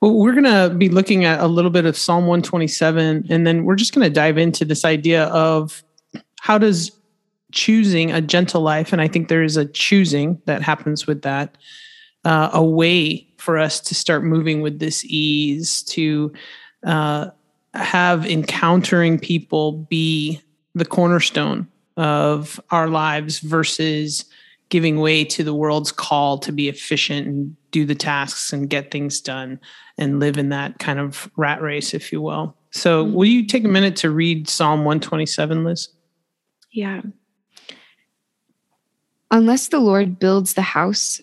Well, 0.00 0.14
we're 0.14 0.32
going 0.32 0.44
to 0.44 0.74
be 0.74 0.88
looking 0.88 1.24
at 1.24 1.40
a 1.40 1.46
little 1.46 1.70
bit 1.70 1.84
of 1.84 1.96
Psalm 1.96 2.26
127, 2.26 3.26
and 3.28 3.46
then 3.46 3.64
we're 3.64 3.74
just 3.74 3.94
going 3.94 4.04
to 4.04 4.12
dive 4.12 4.38
into 4.38 4.64
this 4.64 4.84
idea 4.84 5.24
of 5.24 5.82
how 6.40 6.56
does 6.56 6.92
choosing 7.50 8.12
a 8.12 8.20
gentle 8.20 8.60
life, 8.60 8.92
and 8.92 9.02
I 9.02 9.08
think 9.08 9.28
there 9.28 9.42
is 9.42 9.56
a 9.56 9.64
choosing 9.64 10.40
that 10.44 10.62
happens 10.62 11.06
with 11.06 11.22
that, 11.22 11.58
uh, 12.24 12.50
a 12.52 12.62
way 12.62 13.27
for 13.48 13.56
us 13.56 13.80
to 13.80 13.94
start 13.94 14.24
moving 14.24 14.60
with 14.60 14.78
this 14.78 15.06
ease, 15.06 15.82
to 15.84 16.30
uh, 16.84 17.30
have 17.72 18.26
encountering 18.26 19.18
people 19.18 19.72
be 19.88 20.38
the 20.74 20.84
cornerstone 20.84 21.66
of 21.96 22.60
our 22.70 22.88
lives 22.88 23.38
versus 23.38 24.26
giving 24.68 25.00
way 25.00 25.24
to 25.24 25.42
the 25.42 25.54
world's 25.54 25.90
call 25.90 26.36
to 26.36 26.52
be 26.52 26.68
efficient 26.68 27.26
and 27.26 27.56
do 27.70 27.86
the 27.86 27.94
tasks 27.94 28.52
and 28.52 28.68
get 28.68 28.90
things 28.90 29.18
done 29.18 29.58
and 29.96 30.20
live 30.20 30.36
in 30.36 30.50
that 30.50 30.78
kind 30.78 30.98
of 30.98 31.30
rat 31.38 31.62
race, 31.62 31.94
if 31.94 32.12
you 32.12 32.20
will. 32.20 32.54
So, 32.70 33.02
mm-hmm. 33.02 33.14
will 33.14 33.24
you 33.24 33.46
take 33.46 33.64
a 33.64 33.68
minute 33.68 33.96
to 33.96 34.10
read 34.10 34.46
Psalm 34.46 34.80
127, 34.80 35.64
Liz? 35.64 35.88
Yeah. 36.70 37.00
Unless 39.30 39.68
the 39.68 39.80
Lord 39.80 40.18
builds 40.18 40.52
the 40.52 40.60
house, 40.60 41.22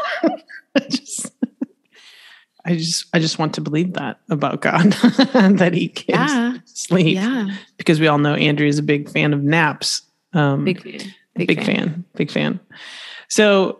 I 2.65 2.75
just, 2.75 3.05
I 3.13 3.19
just, 3.19 3.39
want 3.39 3.55
to 3.55 3.61
believe 3.61 3.93
that 3.93 4.19
about 4.29 4.61
God 4.61 4.91
that 5.33 5.73
He 5.73 5.87
gives 5.87 6.07
Yeah. 6.09 6.57
sleep 6.65 7.15
Yeah. 7.15 7.55
because 7.77 7.99
we 7.99 8.07
all 8.07 8.17
know 8.17 8.35
Andrea 8.35 8.69
is 8.69 8.79
a 8.79 8.83
big 8.83 9.09
fan 9.09 9.33
of 9.33 9.43
naps. 9.43 10.03
Um, 10.33 10.63
Big 10.63 10.81
fan. 10.81 11.13
big, 11.35 11.63
fan. 11.63 12.05
big 12.15 12.31
fan. 12.31 12.59
So 13.27 13.79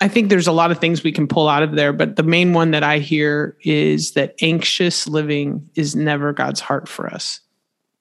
I 0.00 0.08
think 0.08 0.28
there's 0.28 0.46
a 0.46 0.52
lot 0.52 0.70
of 0.70 0.78
things 0.78 1.02
we 1.02 1.10
can 1.12 1.26
pull 1.26 1.48
out 1.48 1.62
of 1.62 1.72
there, 1.72 1.92
but 1.92 2.16
the 2.16 2.22
main 2.22 2.52
one 2.52 2.70
that 2.72 2.82
I 2.84 2.98
hear 2.98 3.56
is 3.62 4.12
that 4.12 4.34
anxious 4.42 5.08
living 5.08 5.68
is 5.74 5.96
never 5.96 6.32
God's 6.32 6.60
heart 6.60 6.88
for 6.88 7.06
us. 7.06 7.40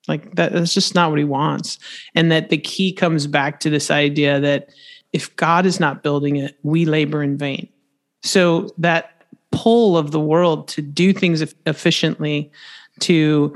Like 0.07 0.35
that, 0.35 0.51
that's 0.53 0.73
just 0.73 0.93
not 0.93 1.09
what 1.09 1.17
he 1.19 1.25
wants. 1.25 1.79
And 2.13 2.31
that 2.31 2.49
the 2.49 2.57
key 2.57 2.91
comes 2.91 3.25
back 3.27 3.59
to 3.61 3.69
this 3.69 3.89
idea 3.89 4.39
that 4.41 4.69
if 5.13 5.33
God 5.37 5.65
is 5.65 5.79
not 5.79 6.03
building 6.03 6.35
it, 6.35 6.57
we 6.63 6.85
labor 6.85 7.23
in 7.23 7.37
vain. 7.37 7.69
So 8.21 8.69
that 8.77 9.14
pull 9.55 9.97
of 9.97 10.11
the 10.11 10.19
world 10.19 10.67
to 10.69 10.81
do 10.81 11.13
things 11.13 11.41
efficiently, 11.65 12.51
to 12.99 13.55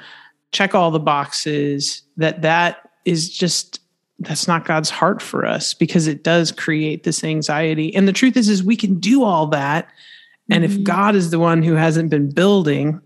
check 0.51 0.73
all 0.73 0.89
the 0.91 0.99
boxes, 0.99 2.01
that 2.17 2.41
that 2.41 2.89
is 3.05 3.29
just 3.29 3.79
that's 4.21 4.47
not 4.47 4.65
God's 4.65 4.89
heart 4.89 5.21
for 5.21 5.45
us 5.45 5.73
because 5.73 6.05
it 6.07 6.23
does 6.23 6.51
create 6.51 7.03
this 7.03 7.23
anxiety. 7.23 7.95
And 7.95 8.05
the 8.07 8.11
truth 8.13 8.35
is 8.35 8.49
is 8.49 8.63
we 8.63 8.75
can 8.75 8.95
do 8.99 9.23
all 9.23 9.47
that 9.47 9.89
and 10.51 10.65
if 10.65 10.71
Mhm. 10.71 10.83
God 10.83 11.15
is 11.15 11.29
the 11.29 11.37
one 11.39 11.61
who 11.61 11.75
hasn't 11.75 12.09
been 12.09 12.29
building, 12.31 12.99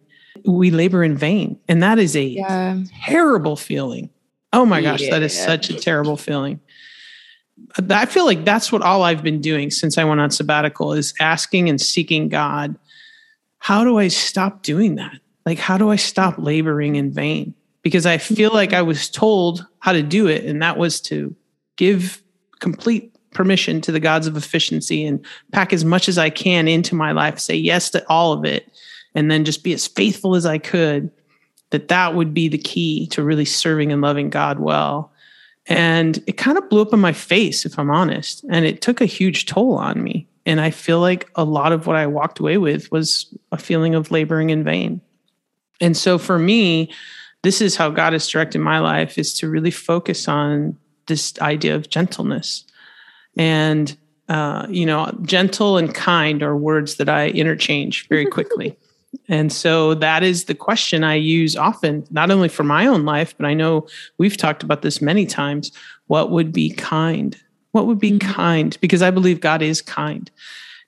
we 0.46 0.72
labor 0.72 1.04
in 1.04 1.18
vain. 1.18 1.58
And 1.68 1.84
that 1.84 2.00
is 2.00 2.16
a 2.16 2.24
Yeah. 2.24 2.78
terrible 3.06 3.58
feeling. 3.58 4.10
Oh 4.54 4.66
my 4.66 4.82
gosh, 4.82 5.02
that 5.10 5.22
is 5.22 5.38
such 5.38 5.70
a 5.70 5.74
terrible 5.74 6.16
feeling. 6.16 6.60
I 7.90 8.06
feel 8.06 8.26
like 8.26 8.46
that's 8.46 8.72
what 8.72 8.82
all 8.82 9.04
I've 9.04 9.24
been 9.24 9.42
doing 9.42 9.72
since 9.72 9.98
I 9.98 10.04
went 10.04 10.22
on 10.22 10.32
sabbatical 10.32 10.94
is 10.94 11.14
asking 11.20 11.70
and 11.70 11.80
seeking 11.80 12.30
God, 12.30 12.76
how 13.64 13.86
do 13.86 13.98
I 13.98 14.10
stop 14.10 14.62
doing 14.62 14.96
that? 14.96 15.18
Like, 15.46 15.58
how 15.58 15.78
do 15.78 15.90
I 15.90 15.96
stop 15.96 16.36
laboring 16.38 16.98
in 16.98 17.14
vain? 17.14 17.54
Because 17.82 18.06
I 18.06 18.18
feel 18.18 18.52
like 18.52 18.74
I 18.74 18.82
was 18.82 19.10
told 19.10 19.66
how 19.80 19.94
to 19.94 20.04
do 20.04 20.28
it, 20.28 20.44
and 20.44 20.62
that 20.62 20.78
was 20.78 21.00
to 21.04 21.34
give 21.78 22.22
complete 22.60 23.16
permission 23.32 23.80
to 23.80 23.94
the 23.94 24.02
gods 24.02 24.28
of 24.28 24.36
efficiency 24.36 25.06
and 25.06 25.26
pack 25.54 25.72
as 25.72 25.86
much 25.86 26.10
as 26.10 26.18
I 26.18 26.30
can 26.30 26.68
into 26.68 26.94
my 26.94 27.14
life, 27.14 27.40
say 27.40 27.56
yes 27.56 27.90
to 27.92 28.06
all 28.10 28.34
of 28.34 28.44
it, 28.44 28.70
and 29.16 29.32
then 29.32 29.46
just 29.46 29.64
be 29.64 29.72
as 29.72 29.88
faithful 29.88 30.36
as 30.36 30.46
I 30.46 30.58
could. 30.58 31.10
That 31.70 31.88
that 31.88 32.16
would 32.16 32.34
be 32.34 32.50
the 32.50 32.58
key 32.58 33.08
to 33.08 33.24
really 33.24 33.46
serving 33.46 33.94
and 33.94 34.02
loving 34.02 34.30
God 34.30 34.60
well. 34.60 35.10
And 35.68 36.22
it 36.28 36.34
kind 36.34 36.58
of 36.58 36.70
blew 36.70 36.82
up 36.82 36.92
in 36.92 37.00
my 37.00 37.14
face, 37.14 37.66
if 37.66 37.80
I'm 37.80 37.90
honest. 37.90 38.44
And 38.50 38.66
it 38.66 38.82
took 38.82 39.00
a 39.00 39.06
huge 39.06 39.46
toll 39.46 39.76
on 39.76 40.04
me. 40.04 40.28
And 40.46 40.60
I 40.60 40.72
feel 40.72 41.00
like 41.00 41.30
a 41.36 41.44
lot 41.44 41.72
of 41.72 41.88
what 41.88 41.96
I 41.96 42.06
walked 42.08 42.40
away 42.40 42.58
with 42.58 42.92
was 42.92 43.34
a 43.52 43.58
feeling 43.58 43.96
of 43.96 44.12
laboring 44.12 44.50
in 44.50 44.64
vain. 44.64 45.02
And 45.80 45.96
so 45.96 46.18
for 46.18 46.38
me, 46.38 46.92
this 47.44 47.62
is 47.62 47.76
how 47.76 47.90
God 47.90 48.14
has 48.14 48.28
directed 48.28 48.60
my 48.60 48.80
life 48.80 49.18
is 49.18 49.34
to 49.36 49.50
really 49.50 49.72
focus 49.72 50.28
on 50.28 50.78
this 51.08 51.34
idea 51.40 51.76
of 51.76 51.90
gentleness. 51.90 52.66
And, 53.38 53.96
uh, 54.30 54.66
you 54.70 54.86
know, 54.86 55.12
gentle 55.24 55.78
and 55.78 55.94
kind 55.94 56.42
are 56.42 56.56
words 56.56 56.96
that 56.96 57.10
I 57.10 57.30
interchange 57.30 58.08
very 58.08 58.26
quickly. 58.26 58.78
and 59.28 59.52
so 59.52 59.94
that 59.96 60.24
is 60.24 60.46
the 60.46 60.56
question 60.56 61.04
I 61.04 61.16
use 61.16 61.56
often, 61.56 62.06
not 62.12 62.32
only 62.32 62.50
for 62.50 62.64
my 62.64 62.88
own 62.88 63.06
life, 63.06 63.36
but 63.38 63.46
I 63.46 63.54
know 63.54 63.88
we've 64.18 64.38
talked 64.38 64.64
about 64.64 64.82
this 64.82 65.02
many 65.02 65.26
times. 65.26 65.72
What 66.08 66.32
would 66.32 66.52
be 66.52 66.72
kind? 66.72 67.38
What 67.74 67.86
would 67.88 68.00
be 68.00 68.14
Mhm. 68.14 68.22
kind? 68.22 68.78
Because 68.82 69.02
I 69.02 69.12
believe 69.12 69.42
God 69.42 69.62
is 69.62 69.82
kind. 69.82 70.32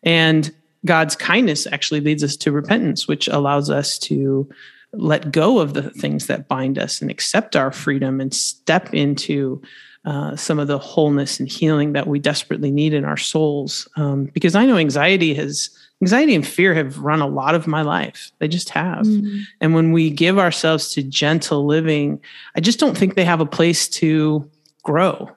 And 0.04 0.52
God's 0.86 1.16
kindness 1.16 1.68
actually 1.72 2.00
leads 2.00 2.24
us 2.24 2.36
to 2.38 2.52
repentance, 2.52 3.08
which 3.08 3.28
allows 3.28 3.70
us 3.70 3.98
to 4.00 4.48
let 4.94 5.32
go 5.32 5.60
of 5.60 5.74
the 5.74 5.90
things 5.90 6.28
that 6.28 6.48
bind 6.48 6.78
us 6.80 7.02
and 7.02 7.12
accept 7.12 7.56
our 7.56 7.72
freedom 7.72 8.22
and 8.22 8.34
step 8.34 8.94
into 8.94 9.62
uh, 10.06 10.36
some 10.36 10.60
of 10.60 10.68
the 10.68 10.78
wholeness 10.78 11.40
and 11.40 11.50
healing 11.50 11.94
that 11.94 12.06
we 12.06 12.20
desperately 12.20 12.70
need 12.70 12.94
in 12.94 13.04
our 13.04 13.18
souls. 13.18 13.88
Um, 13.98 14.26
because 14.26 14.54
I 14.56 14.68
know 14.68 14.78
anxiety 14.78 15.34
has 15.34 15.72
anxiety 16.04 16.36
and 16.36 16.46
fear 16.46 16.76
have 16.76 17.00
run 17.00 17.22
a 17.22 17.28
lot 17.28 17.56
of 17.56 17.66
my 17.66 17.82
life. 17.82 18.32
They 18.38 18.48
just 18.48 18.70
have. 18.70 19.08
Mhm. 19.08 19.42
And 19.60 19.74
when 19.74 19.92
we 19.92 20.12
give 20.12 20.38
ourselves 20.38 20.94
to 20.94 21.02
gentle 21.02 21.66
living, 21.66 22.20
I 22.56 22.60
just 22.60 22.80
don't 22.80 22.96
think 22.96 23.16
they 23.16 23.26
have 23.26 23.42
a 23.42 23.46
place 23.48 23.88
to 23.90 24.48
grow. 24.84 25.32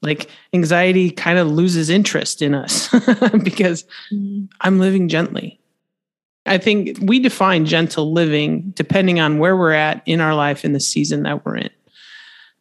Like 0.00 0.30
anxiety 0.52 1.10
kind 1.10 1.38
of 1.38 1.48
loses 1.50 1.90
interest 1.90 2.40
in 2.42 2.54
us 2.54 2.88
because 3.42 3.84
Mhm. 4.12 4.48
I'm 4.60 4.78
living 4.78 5.08
gently. 5.08 5.60
I 6.46 6.56
think 6.58 6.98
we 7.02 7.18
define 7.20 7.66
gentle 7.66 8.12
living 8.12 8.72
depending 8.74 9.20
on 9.20 9.38
where 9.38 9.56
we're 9.56 9.72
at 9.72 10.02
in 10.06 10.20
our 10.20 10.34
life 10.34 10.64
in 10.64 10.72
the 10.72 10.80
season 10.80 11.24
that 11.24 11.44
we're 11.44 11.56
in. 11.56 11.70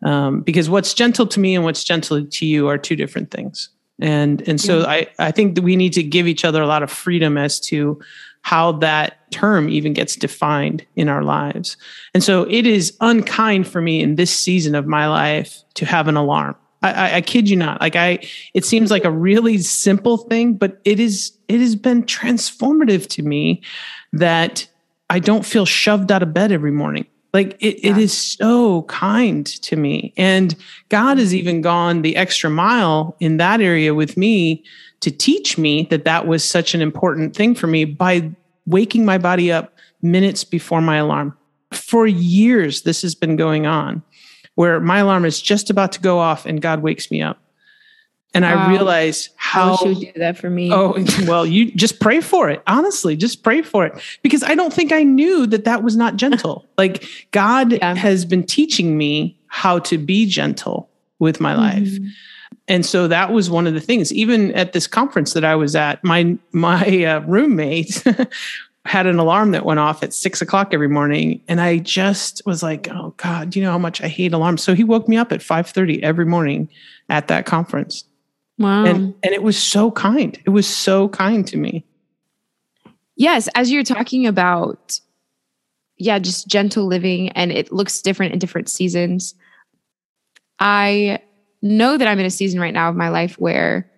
Um, 0.04 0.42
because 0.42 0.70
what's 0.70 0.94
gentle 0.94 1.26
to 1.28 1.40
me 1.40 1.56
and 1.56 1.64
what's 1.64 1.84
gentle 1.84 2.26
to 2.26 2.46
you 2.46 2.68
are 2.68 2.78
two 2.78 2.96
different 2.96 3.32
things. 3.32 3.70
And 4.00 4.48
and 4.48 4.60
so 4.62 4.80
Yeah. 4.80 4.86
I, 4.88 5.08
I 5.20 5.32
think 5.32 5.56
that 5.56 5.64
we 5.64 5.76
need 5.76 5.94
to 5.94 6.04
give 6.04 6.28
each 6.28 6.44
other 6.46 6.62
a 6.62 6.68
lot 6.68 6.84
of 6.84 6.92
freedom 6.92 7.38
as 7.38 7.60
to 7.62 8.00
how 8.42 8.74
that 8.74 9.32
term 9.32 9.70
even 9.70 9.94
gets 9.94 10.16
defined 10.16 10.86
in 10.96 11.10
our 11.10 11.24
lives. 11.24 11.78
And 12.14 12.24
so 12.24 12.44
it 12.50 12.66
is 12.68 12.96
unkind 13.02 13.68
for 13.68 13.82
me 13.82 14.02
in 14.02 14.16
this 14.16 14.32
season 14.32 14.76
of 14.76 14.86
my 14.86 15.08
life 15.08 15.64
to 15.76 15.86
have 15.86 16.08
an 16.08 16.16
alarm. 16.16 16.56
I, 16.82 16.92
I, 16.92 17.16
I 17.16 17.22
kid 17.22 17.50
you 17.50 17.56
not. 17.56 17.82
Like 17.82 17.96
I, 17.96 18.20
it 18.54 18.66
seems 18.66 18.92
like 18.92 19.04
a 19.06 19.12
really 19.12 19.58
simple 19.60 20.18
thing, 20.18 20.54
but 20.54 20.80
it 20.86 21.00
is. 21.00 21.32
It 21.48 21.60
has 21.60 21.76
been 21.76 22.04
transformative 22.04 23.08
to 23.10 23.24
me 23.24 23.62
that 24.14 24.68
I 25.10 25.20
don't 25.20 25.46
feel 25.46 25.66
shoved 25.66 26.12
out 26.12 26.22
of 26.24 26.34
bed 26.34 26.52
every 26.52 26.72
morning. 26.72 27.06
Like 27.34 27.58
it, 27.60 27.76
it 27.86 27.98
Yeah. 27.98 27.98
is 27.98 28.18
so 28.18 28.84
kind 28.84 29.46
to 29.46 29.76
me, 29.76 30.14
and 30.18 30.56
God 30.90 31.18
has 31.18 31.34
even 31.34 31.62
gone 31.62 32.02
the 32.02 32.16
extra 32.16 32.50
mile 32.50 33.16
in 33.20 33.38
that 33.38 33.62
area 33.62 33.94
with 33.94 34.18
me 34.18 34.64
to 35.02 35.12
teach 35.12 35.58
me 35.58 35.88
that 35.92 36.06
that 36.06 36.26
was 36.28 36.44
such 36.44 36.74
an 36.74 36.82
important 36.82 37.36
thing 37.36 37.54
for 37.54 37.68
me 37.68 37.86
by 37.86 38.32
waking 38.66 39.06
my 39.06 39.18
body 39.18 39.52
up 39.52 39.74
minutes 40.02 40.44
before 40.44 40.82
my 40.82 40.98
alarm. 40.98 41.36
For 41.72 42.08
years, 42.08 42.84
this 42.84 43.02
has 43.02 43.14
been 43.14 43.36
going 43.36 43.66
on 43.68 44.02
where 44.58 44.80
my 44.80 44.98
alarm 44.98 45.24
is 45.24 45.40
just 45.40 45.70
about 45.70 45.92
to 45.92 46.00
go 46.02 46.18
off 46.18 46.48
and 46.48 46.60
God 46.62 46.82
wakes 46.82 47.12
me 47.12 47.22
up. 47.22 47.38
And 48.34 48.44
I 48.44 48.56
Wow. 48.56 48.70
realize 48.70 49.30
I 49.30 49.34
how 49.38 49.72
wish 49.72 49.82
you 49.82 49.88
would 49.90 50.00
do 50.14 50.20
that 50.20 50.36
for 50.38 50.50
me. 50.50 50.72
Oh, 50.74 50.96
well, 51.28 51.46
you 51.46 51.72
just 51.74 52.00
pray 52.00 52.22
for 52.22 52.50
it. 52.50 52.64
Honestly, 52.66 53.16
just 53.16 53.44
pray 53.44 53.62
for 53.62 53.86
it 53.86 53.94
because 54.24 54.42
I 54.44 54.56
don't 54.56 54.74
think 54.74 54.92
I 54.92 55.04
knew 55.04 55.46
that 55.46 55.64
that 55.66 55.84
was 55.84 55.96
not 55.96 56.16
gentle. 56.16 56.66
like 56.78 57.06
God 57.32 57.74
Yeah. 57.74 57.94
has 57.94 58.26
been 58.26 58.44
teaching 58.44 58.98
me 58.98 59.38
how 59.46 59.78
to 59.80 59.98
be 60.00 60.26
gentle 60.26 60.90
with 61.20 61.40
my 61.40 61.54
life. 61.56 61.88
Mhm. 62.00 62.10
And 62.68 62.84
so 62.86 63.08
that 63.08 63.32
was 63.32 63.50
one 63.52 63.68
of 63.68 63.76
the 63.76 63.80
things. 63.80 64.12
Even 64.12 64.52
at 64.54 64.74
this 64.74 64.88
conference 64.88 65.34
that 65.34 65.46
I 65.46 65.56
was 65.56 65.76
at, 65.76 66.04
my 66.04 66.36
my 66.52 67.06
uh, 67.06 67.20
roommate 67.22 68.04
had 68.88 69.06
an 69.06 69.20
alarm 69.20 69.52
that 69.52 69.66
went 69.66 69.80
off 69.80 70.02
at 70.02 70.14
six 70.14 70.42
o'clock 70.42 70.74
every 70.74 70.88
morning, 70.88 71.42
and 71.48 71.60
I 71.62 71.78
just 71.80 72.42
was 72.46 72.64
like, 72.64 72.88
"Oh 72.90 73.14
God, 73.18 73.56
you 73.56 73.62
know 73.62 73.72
how 73.72 73.78
much 73.78 74.02
I 74.02 74.08
hate 74.08 74.34
alarms." 74.34 74.64
So 74.64 74.74
he 74.74 74.84
woke 74.84 75.08
me 75.08 75.18
up 75.18 75.32
at 75.32 75.42
five 75.44 75.68
thirty 75.68 76.02
every 76.02 76.26
morning 76.26 76.70
at 77.10 77.28
that 77.28 77.46
conference, 77.46 78.04
Wow. 78.58 78.86
and 78.86 79.14
and 79.24 79.34
it 79.34 79.44
was 79.44 79.58
so 79.62 79.92
kind. 79.92 80.40
It 80.46 80.52
was 80.52 80.68
so 80.68 81.10
kind 81.10 81.46
to 81.48 81.58
me. 81.58 81.86
Yes, 83.16 83.50
as 83.56 83.72
you're 83.72 83.84
talking 83.84 84.28
about, 84.28 85.00
yeah, 85.98 86.20
just 86.20 86.48
gentle 86.48 86.86
living 86.86 87.30
and 87.30 87.52
it 87.52 87.72
looks 87.72 88.02
different 88.02 88.34
in 88.34 88.40
different 88.40 88.70
seasons. 88.70 89.34
I 90.60 91.20
know 91.62 91.98
that 91.98 92.08
I'm 92.08 92.20
in 92.20 92.26
a 92.26 92.30
season 92.32 92.60
right 92.60 92.74
now 92.74 92.90
of 92.90 92.96
my 92.96 93.10
life 93.10 93.40
where 93.40 93.90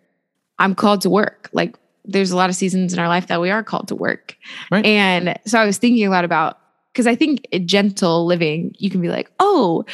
I'm 0.58 0.74
called 0.74 1.02
to 1.02 1.10
work. 1.10 1.50
Like 1.52 1.78
there's 2.06 2.32
a 2.32 2.36
lot 2.36 2.50
of 2.50 2.56
seasons 2.56 2.94
in 2.94 3.00
our 3.00 3.08
life 3.08 3.28
that 3.28 3.42
we 3.42 3.52
are 3.52 3.64
called 3.64 3.88
to 3.90 3.96
work. 3.96 4.38
Right. 4.72 4.86
And 4.86 5.38
so 5.46 5.60
I 5.60 5.66
was 5.66 5.78
thinking 5.78 6.06
a 6.06 6.10
lot 6.10 6.26
about 6.26 6.60
because 6.94 7.08
I 7.08 7.16
think 7.16 7.48
gentle 7.66 8.26
living, 8.26 8.76
you 8.78 8.90
can 8.90 9.02
be 9.02 9.10
like, 9.10 9.32
oh, 9.40 9.86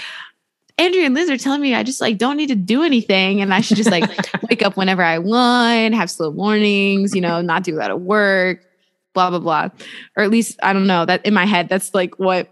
Andrea 0.77 1.05
and 1.05 1.15
Liz 1.15 1.29
are 1.29 1.37
telling 1.37 1.61
me 1.61 1.73
I 1.73 1.83
just 1.83 2.01
like 2.01 2.17
don't 2.17 2.35
need 2.35 2.47
to 2.47 2.55
do 2.55 2.83
anything 2.83 3.41
and 3.41 3.53
I 3.53 3.61
should 3.61 3.77
just 3.77 3.91
like 3.91 4.09
wake 4.49 4.61
up 4.61 4.75
whenever 4.75 5.01
I 5.01 5.19
want, 5.19 5.93
have 5.95 6.09
slow 6.09 6.31
mornings, 6.31 7.15
you 7.15 7.21
know, 7.21 7.41
not 7.41 7.63
do 7.63 7.75
a 7.75 7.79
lot 7.79 7.91
of 7.91 8.01
work, 8.01 8.65
blah 9.13 9.29
blah 9.29 9.39
blah. 9.39 9.69
Or 10.17 10.23
at 10.23 10.31
least 10.31 10.59
I 10.63 10.73
don't 10.73 10.87
know, 10.87 11.05
that 11.05 11.25
in 11.25 11.33
my 11.33 11.45
head 11.45 11.69
that's 11.69 11.93
like 11.93 12.19
what 12.19 12.51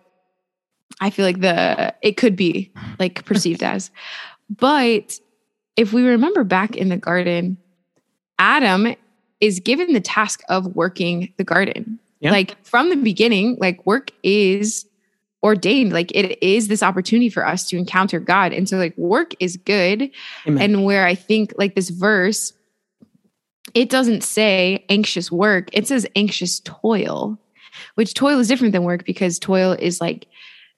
I 1.01 1.09
feel 1.09 1.25
like 1.25 1.41
the 1.41 1.93
it 2.01 2.15
could 2.15 2.35
be 2.35 2.71
like 2.97 3.25
perceived 3.25 3.63
as. 3.63 3.91
But 4.49 5.19
if 5.75 5.91
we 5.91 6.03
remember 6.03 6.43
back 6.43 6.75
in 6.75 6.89
the 6.89 6.97
garden, 6.97 7.57
Adam 8.39 8.95
is 9.43 9.59
given 9.59 9.91
the 9.91 9.99
task 9.99 10.41
of 10.47 10.73
working 10.73 11.33
the 11.35 11.43
garden. 11.43 11.99
Yeah. 12.21 12.31
Like 12.31 12.55
from 12.65 12.89
the 12.89 12.95
beginning, 12.95 13.57
like 13.59 13.85
work 13.85 14.11
is 14.23 14.85
ordained 15.43 15.91
like 15.91 16.09
it 16.15 16.41
is 16.41 16.69
this 16.69 16.81
opportunity 16.81 17.27
for 17.27 17.45
us 17.45 17.67
to 17.67 17.75
encounter 17.75 18.17
god 18.17 18.53
and 18.53 18.69
so 18.69 18.77
like 18.77 18.97
work 18.97 19.33
is 19.41 19.57
good 19.57 20.09
Amen. 20.47 20.63
and 20.63 20.85
where 20.85 21.05
i 21.05 21.13
think 21.13 21.53
like 21.57 21.75
this 21.75 21.89
verse 21.89 22.53
it 23.73 23.89
doesn't 23.89 24.23
say 24.23 24.85
anxious 24.87 25.29
work 25.29 25.67
it 25.73 25.85
says 25.85 26.07
anxious 26.15 26.61
toil 26.61 27.37
which 27.95 28.13
toil 28.13 28.39
is 28.39 28.47
different 28.47 28.71
than 28.71 28.85
work 28.85 29.03
because 29.03 29.37
toil 29.37 29.73
is 29.73 29.99
like 29.99 30.27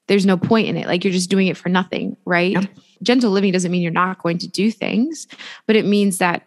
there's 0.07 0.25
no 0.25 0.35
point 0.35 0.67
in 0.67 0.77
it 0.77 0.87
like 0.87 1.03
you're 1.03 1.13
just 1.13 1.29
doing 1.29 1.45
it 1.45 1.57
for 1.57 1.69
nothing 1.69 2.17
right 2.25 2.53
yeah. 2.53 2.63
gentle 3.03 3.29
living 3.29 3.51
doesn't 3.51 3.71
mean 3.71 3.83
you're 3.83 3.91
not 3.91 4.23
going 4.23 4.39
to 4.39 4.47
do 4.47 4.71
things 4.71 5.27
but 5.67 5.75
it 5.75 5.85
means 5.85 6.17
that 6.17 6.41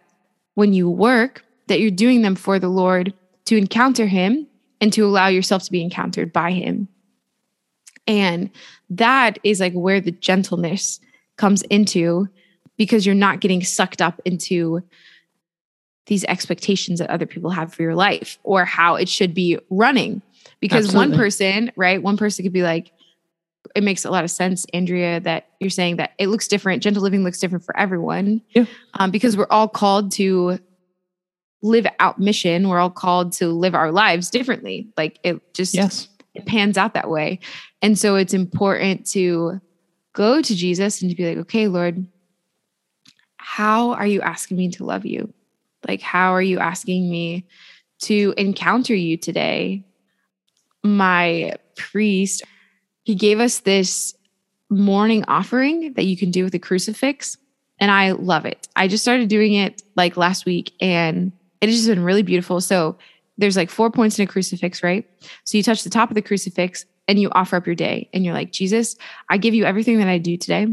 when 0.55 0.73
you 0.73 0.89
work 0.89 1.45
that 1.69 1.79
you're 1.79 1.89
doing 1.89 2.21
them 2.21 2.35
for 2.35 2.59
the 2.59 2.69
lord 2.69 3.13
to 3.45 3.55
encounter 3.57 4.05
him 4.05 4.45
and 4.81 4.93
to 4.93 5.05
allow 5.05 5.27
yourself 5.27 5.63
to 5.63 5.71
be 5.71 5.81
encountered 5.81 6.33
by 6.33 6.51
him 6.51 6.87
and 8.07 8.49
that 8.89 9.37
is 9.43 9.59
like 9.59 9.73
where 9.73 10.01
the 10.01 10.11
gentleness 10.11 10.99
comes 11.37 11.61
into 11.63 12.27
because 12.75 13.05
you're 13.05 13.15
not 13.15 13.39
getting 13.39 13.63
sucked 13.63 14.01
up 14.01 14.19
into 14.25 14.81
these 16.07 16.23
expectations 16.25 16.99
that 16.99 17.09
other 17.09 17.27
people 17.27 17.51
have 17.51 17.73
for 17.73 17.83
your 17.83 17.93
life 17.93 18.39
or 18.43 18.65
how 18.65 18.95
it 18.95 19.07
should 19.07 19.33
be 19.33 19.59
running. 19.69 20.23
Because 20.59 20.85
Absolutely. 20.85 21.11
one 21.11 21.17
person, 21.19 21.71
right? 21.75 22.01
One 22.01 22.17
person 22.17 22.43
could 22.43 22.53
be 22.53 22.63
like, 22.63 22.91
it 23.75 23.83
makes 23.83 24.05
a 24.05 24.09
lot 24.09 24.23
of 24.23 24.31
sense, 24.31 24.65
Andrea, 24.73 25.19
that 25.19 25.49
you're 25.59 25.69
saying 25.69 25.97
that 25.97 26.13
it 26.17 26.27
looks 26.27 26.47
different. 26.47 26.81
Gentle 26.81 27.03
living 27.03 27.23
looks 27.23 27.39
different 27.39 27.63
for 27.63 27.77
everyone. 27.77 28.41
Yeah. 28.49 28.65
Um, 28.95 29.11
because 29.11 29.37
we're 29.37 29.45
all 29.51 29.67
called 29.67 30.11
to 30.13 30.57
live 31.61 31.87
out 31.99 32.19
mission. 32.19 32.69
We're 32.69 32.79
all 32.79 32.89
called 32.89 33.33
to 33.33 33.47
live 33.47 33.75
our 33.75 33.91
lives 33.91 34.29
differently. 34.29 34.87
Like 34.97 35.19
it 35.23 35.53
just 35.53 35.73
yes. 35.73 36.07
it 36.33 36.45
pans 36.45 36.77
out 36.77 36.93
that 36.93 37.09
way. 37.09 37.39
And 37.81 37.97
so 37.97 38.15
it's 38.15 38.33
important 38.33 39.05
to 39.11 39.59
go 40.13 40.41
to 40.41 40.55
Jesus 40.55 41.01
and 41.01 41.09
to 41.09 41.15
be 41.15 41.27
like, 41.27 41.37
okay, 41.39 41.67
Lord, 41.67 42.05
how 43.37 43.91
are 43.91 44.05
you 44.07 44.21
asking 44.21 44.57
me 44.57 44.69
to 44.69 44.83
love 44.83 45.05
you? 45.05 45.33
Like, 45.87 46.01
how 46.01 46.33
are 46.33 46.41
you 46.41 46.59
asking 46.59 47.09
me 47.09 47.45
to 47.99 48.33
encounter 48.37 48.95
you 48.95 49.17
today? 49.17 49.85
My 50.83 51.55
priest, 51.75 52.43
he 53.03 53.15
gave 53.15 53.39
us 53.39 53.59
this 53.59 54.13
morning 54.69 55.25
offering 55.27 55.93
that 55.93 56.05
you 56.05 56.15
can 56.15 56.31
do 56.31 56.43
with 56.43 56.53
a 56.53 56.59
crucifix. 56.59 57.37
And 57.79 57.91
I 57.91 58.11
love 58.11 58.45
it. 58.45 58.67
I 58.75 58.87
just 58.87 59.03
started 59.03 59.29
doing 59.29 59.53
it 59.53 59.81
like 59.95 60.17
last 60.17 60.45
week 60.45 60.73
and 60.81 61.31
it 61.61 61.69
has 61.69 61.75
just 61.75 61.89
been 61.89 62.03
really 62.03 62.23
beautiful. 62.23 62.61
So 62.61 62.97
there's 63.37 63.57
like 63.57 63.69
four 63.69 63.89
points 63.89 64.19
in 64.19 64.23
a 64.23 64.27
crucifix, 64.27 64.83
right? 64.83 65.09
So 65.45 65.57
you 65.57 65.63
touch 65.63 65.83
the 65.83 65.89
top 65.89 66.09
of 66.09 66.15
the 66.15 66.21
crucifix 66.21 66.85
and 67.07 67.19
you 67.19 67.29
offer 67.31 67.55
up 67.55 67.65
your 67.65 67.75
day 67.75 68.09
and 68.13 68.23
you're 68.23 68.33
like, 68.33 68.51
Jesus, 68.51 68.95
I 69.29 69.37
give 69.37 69.53
you 69.53 69.65
everything 69.65 69.97
that 69.99 70.07
I 70.07 70.17
do 70.17 70.37
today, 70.37 70.67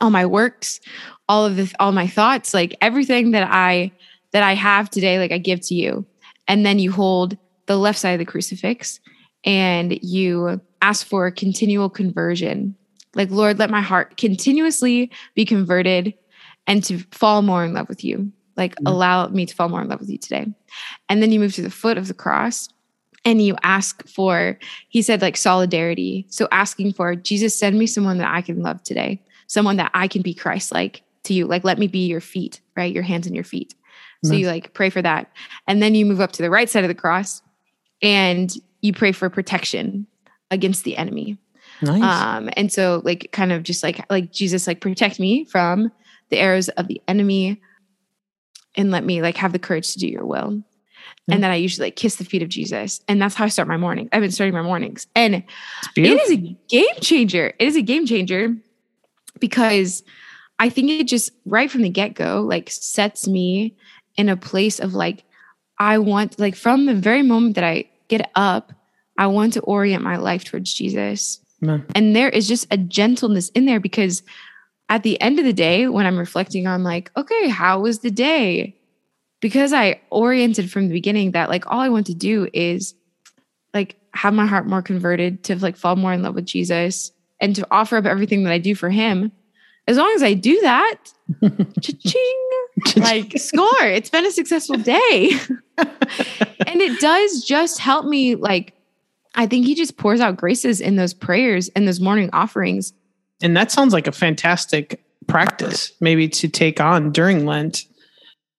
all 0.00 0.10
my 0.10 0.26
works, 0.26 0.80
all 1.28 1.44
of 1.44 1.56
the 1.56 1.72
all 1.80 1.92
my 1.92 2.06
thoughts, 2.06 2.54
like 2.54 2.76
everything 2.80 3.32
that 3.32 3.48
I 3.50 3.92
that 4.32 4.42
I 4.42 4.54
have 4.54 4.90
today, 4.90 5.18
like 5.18 5.32
I 5.32 5.38
give 5.38 5.60
to 5.62 5.74
you. 5.74 6.06
And 6.48 6.64
then 6.64 6.78
you 6.78 6.92
hold 6.92 7.36
the 7.66 7.76
left 7.76 7.98
side 7.98 8.12
of 8.12 8.18
the 8.18 8.24
crucifix 8.24 9.00
and 9.44 9.98
you 10.02 10.60
ask 10.82 11.06
for 11.06 11.30
continual 11.30 11.88
conversion. 11.90 12.76
Like, 13.14 13.30
Lord, 13.30 13.58
let 13.58 13.70
my 13.70 13.80
heart 13.80 14.18
continuously 14.18 15.10
be 15.34 15.44
converted 15.44 16.14
and 16.66 16.84
to 16.84 16.98
fall 17.12 17.42
more 17.42 17.64
in 17.64 17.72
love 17.72 17.88
with 17.88 18.04
you. 18.04 18.30
Like, 18.56 18.74
mm-hmm. 18.76 18.86
allow 18.86 19.28
me 19.28 19.46
to 19.46 19.54
fall 19.54 19.68
more 19.68 19.82
in 19.82 19.88
love 19.88 20.00
with 20.00 20.10
you 20.10 20.18
today. 20.18 20.46
And 21.08 21.22
then 21.22 21.32
you 21.32 21.40
move 21.40 21.54
to 21.54 21.62
the 21.62 21.70
foot 21.70 21.98
of 21.98 22.08
the 22.08 22.14
cross 22.14 22.68
and 23.26 23.42
you 23.42 23.56
ask 23.64 24.06
for 24.08 24.58
he 24.88 25.02
said 25.02 25.20
like 25.20 25.36
solidarity. 25.36 26.24
So 26.30 26.48
asking 26.52 26.92
for 26.94 27.14
jesus 27.14 27.58
send 27.58 27.78
me 27.78 27.86
someone 27.86 28.18
that 28.18 28.32
i 28.32 28.40
can 28.40 28.62
love 28.62 28.82
today. 28.84 29.20
Someone 29.48 29.76
that 29.76 29.90
i 29.92 30.08
can 30.08 30.22
be 30.22 30.32
christ 30.32 30.72
like 30.72 31.02
to 31.24 31.34
you. 31.34 31.46
Like 31.46 31.64
let 31.64 31.78
me 31.78 31.88
be 31.88 32.06
your 32.06 32.20
feet 32.20 32.60
right? 32.76 32.94
Your 32.94 33.02
hands 33.02 33.26
and 33.26 33.34
your 33.34 33.44
feet. 33.44 33.74
So 34.24 34.32
you 34.32 34.48
like 34.48 34.74
pray 34.74 34.90
for 34.90 35.00
that. 35.02 35.30
And 35.68 35.80
then 35.80 35.94
you 35.94 36.04
move 36.04 36.20
up 36.20 36.32
to 36.32 36.42
the 36.42 36.50
right 36.50 36.68
side 36.68 36.82
of 36.82 36.88
the 36.88 36.94
cross 36.94 37.42
and 38.02 38.52
you 38.80 38.92
pray 38.92 39.12
for 39.12 39.30
protection 39.30 40.06
against 40.50 40.84
the 40.84 40.96
enemy. 40.96 41.38
Nice. 41.82 42.02
um 42.02 42.48
and 42.56 42.72
so 42.72 43.02
like 43.04 43.28
kind 43.32 43.52
of 43.52 43.62
just 43.62 43.82
like 43.82 44.00
like 44.10 44.32
jesus 44.32 44.66
like 44.66 44.80
protect 44.80 45.20
me 45.20 45.44
from 45.44 45.92
the 46.30 46.38
arrows 46.38 46.70
of 46.70 46.86
the 46.86 47.02
enemy 47.06 47.60
and 48.76 48.90
let 48.90 49.04
me 49.04 49.22
like 49.22 49.36
have 49.36 49.52
the 49.52 49.58
courage 49.58 49.92
to 49.92 49.98
do 49.98 50.08
your 50.08 50.24
will 50.24 50.62
and 51.28 51.42
then 51.42 51.50
I 51.50 51.56
usually 51.56 51.88
like 51.88 51.96
kiss 51.96 52.16
the 52.16 52.24
feet 52.24 52.42
of 52.42 52.48
Jesus. 52.48 53.00
And 53.08 53.20
that's 53.20 53.34
how 53.34 53.44
I 53.44 53.48
start 53.48 53.66
my 53.66 53.76
morning. 53.76 54.08
I've 54.12 54.20
been 54.20 54.30
starting 54.30 54.54
my 54.54 54.62
mornings. 54.62 55.06
And 55.16 55.42
it 55.96 56.20
is 56.20 56.30
a 56.30 56.36
game 56.36 56.86
changer. 57.00 57.52
It 57.58 57.66
is 57.66 57.76
a 57.76 57.82
game 57.82 58.06
changer 58.06 58.54
because 59.40 60.04
I 60.58 60.68
think 60.68 60.90
it 60.90 61.04
just 61.04 61.30
right 61.44 61.70
from 61.70 61.82
the 61.82 61.90
get-go 61.90 62.42
like 62.42 62.70
sets 62.70 63.26
me 63.26 63.76
in 64.16 64.28
a 64.28 64.36
place 64.36 64.78
of 64.78 64.94
like 64.94 65.24
I 65.78 65.98
want 65.98 66.38
like 66.38 66.54
from 66.54 66.86
the 66.86 66.94
very 66.94 67.22
moment 67.22 67.56
that 67.56 67.64
I 67.64 67.86
get 68.08 68.30
up, 68.36 68.72
I 69.18 69.26
want 69.26 69.52
to 69.54 69.60
orient 69.60 70.04
my 70.04 70.16
life 70.16 70.44
towards 70.44 70.72
Jesus. 70.72 71.40
And 71.94 72.14
there 72.14 72.28
is 72.28 72.46
just 72.46 72.66
a 72.70 72.76
gentleness 72.76 73.48
in 73.50 73.66
there 73.66 73.80
because 73.80 74.22
at 74.88 75.02
the 75.02 75.20
end 75.20 75.38
of 75.38 75.44
the 75.44 75.52
day, 75.52 75.88
when 75.88 76.06
I'm 76.06 76.18
reflecting 76.18 76.66
on 76.66 76.82
like, 76.82 77.10
okay, 77.16 77.48
how 77.48 77.80
was 77.80 78.00
the 78.00 78.10
day? 78.10 78.76
because 79.40 79.72
I 79.72 80.00
oriented 80.10 80.70
from 80.70 80.88
the 80.88 80.92
beginning 80.92 81.32
that 81.32 81.48
like 81.48 81.70
all 81.70 81.80
I 81.80 81.88
want 81.88 82.06
to 82.06 82.14
do 82.14 82.48
is 82.52 82.94
like 83.74 83.96
have 84.14 84.34
my 84.34 84.46
heart 84.46 84.66
more 84.66 84.82
converted 84.82 85.44
to 85.44 85.56
like 85.56 85.76
fall 85.76 85.96
more 85.96 86.12
in 86.12 86.22
love 86.22 86.34
with 86.34 86.46
Jesus 86.46 87.12
and 87.40 87.54
to 87.56 87.66
offer 87.70 87.96
up 87.96 88.06
everything 88.06 88.44
that 88.44 88.52
I 88.52 88.58
do 88.58 88.74
for 88.74 88.90
him. 88.90 89.30
As 89.88 89.98
long 89.98 90.12
as 90.16 90.22
I 90.22 90.34
do 90.34 90.60
that, 90.62 90.96
cha-ching, 91.80 92.50
like 92.96 93.38
score. 93.38 93.84
It's 93.84 94.10
been 94.10 94.26
a 94.26 94.32
successful 94.32 94.78
day. 94.78 95.30
and 95.78 96.80
it 96.80 96.98
does 96.98 97.44
just 97.44 97.78
help 97.78 98.06
me 98.06 98.34
like 98.34 98.72
I 99.34 99.46
think 99.46 99.66
he 99.66 99.74
just 99.74 99.98
pours 99.98 100.20
out 100.20 100.38
graces 100.38 100.80
in 100.80 100.96
those 100.96 101.12
prayers 101.12 101.68
and 101.76 101.86
those 101.86 102.00
morning 102.00 102.30
offerings. 102.32 102.94
And 103.42 103.56
that 103.56 103.70
sounds 103.70 103.92
like 103.92 104.06
a 104.06 104.12
fantastic 104.12 105.02
practice 105.26 105.92
maybe 106.00 106.28
to 106.28 106.48
take 106.48 106.80
on 106.80 107.10
during 107.12 107.46
Lent 107.46 107.84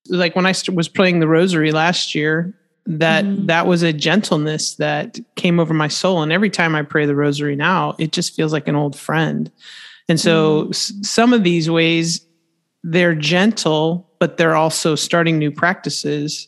like 0.09 0.35
when 0.35 0.45
I 0.45 0.53
was 0.73 0.87
praying 0.87 1.19
the 1.19 1.27
rosary 1.27 1.71
last 1.71 2.15
year, 2.15 2.53
that 2.85 3.25
mm-hmm. 3.25 3.47
that 3.47 3.67
was 3.67 3.83
a 3.83 3.93
gentleness 3.93 4.75
that 4.75 5.19
came 5.35 5.59
over 5.59 5.73
my 5.73 5.87
soul. 5.87 6.21
And 6.21 6.31
every 6.31 6.49
time 6.49 6.75
I 6.75 6.83
pray 6.83 7.05
the 7.05 7.15
rosary 7.15 7.55
now, 7.55 7.95
it 7.99 8.11
just 8.11 8.35
feels 8.35 8.53
like 8.53 8.67
an 8.67 8.75
old 8.75 8.97
friend. 8.97 9.51
And 10.07 10.19
so 10.19 10.63
mm-hmm. 10.63 10.69
s- 10.69 10.93
some 11.01 11.33
of 11.33 11.43
these 11.43 11.69
ways, 11.69 12.25
they're 12.83 13.15
gentle, 13.15 14.09
but 14.19 14.37
they're 14.37 14.55
also 14.55 14.95
starting 14.95 15.37
new 15.37 15.51
practices 15.51 16.47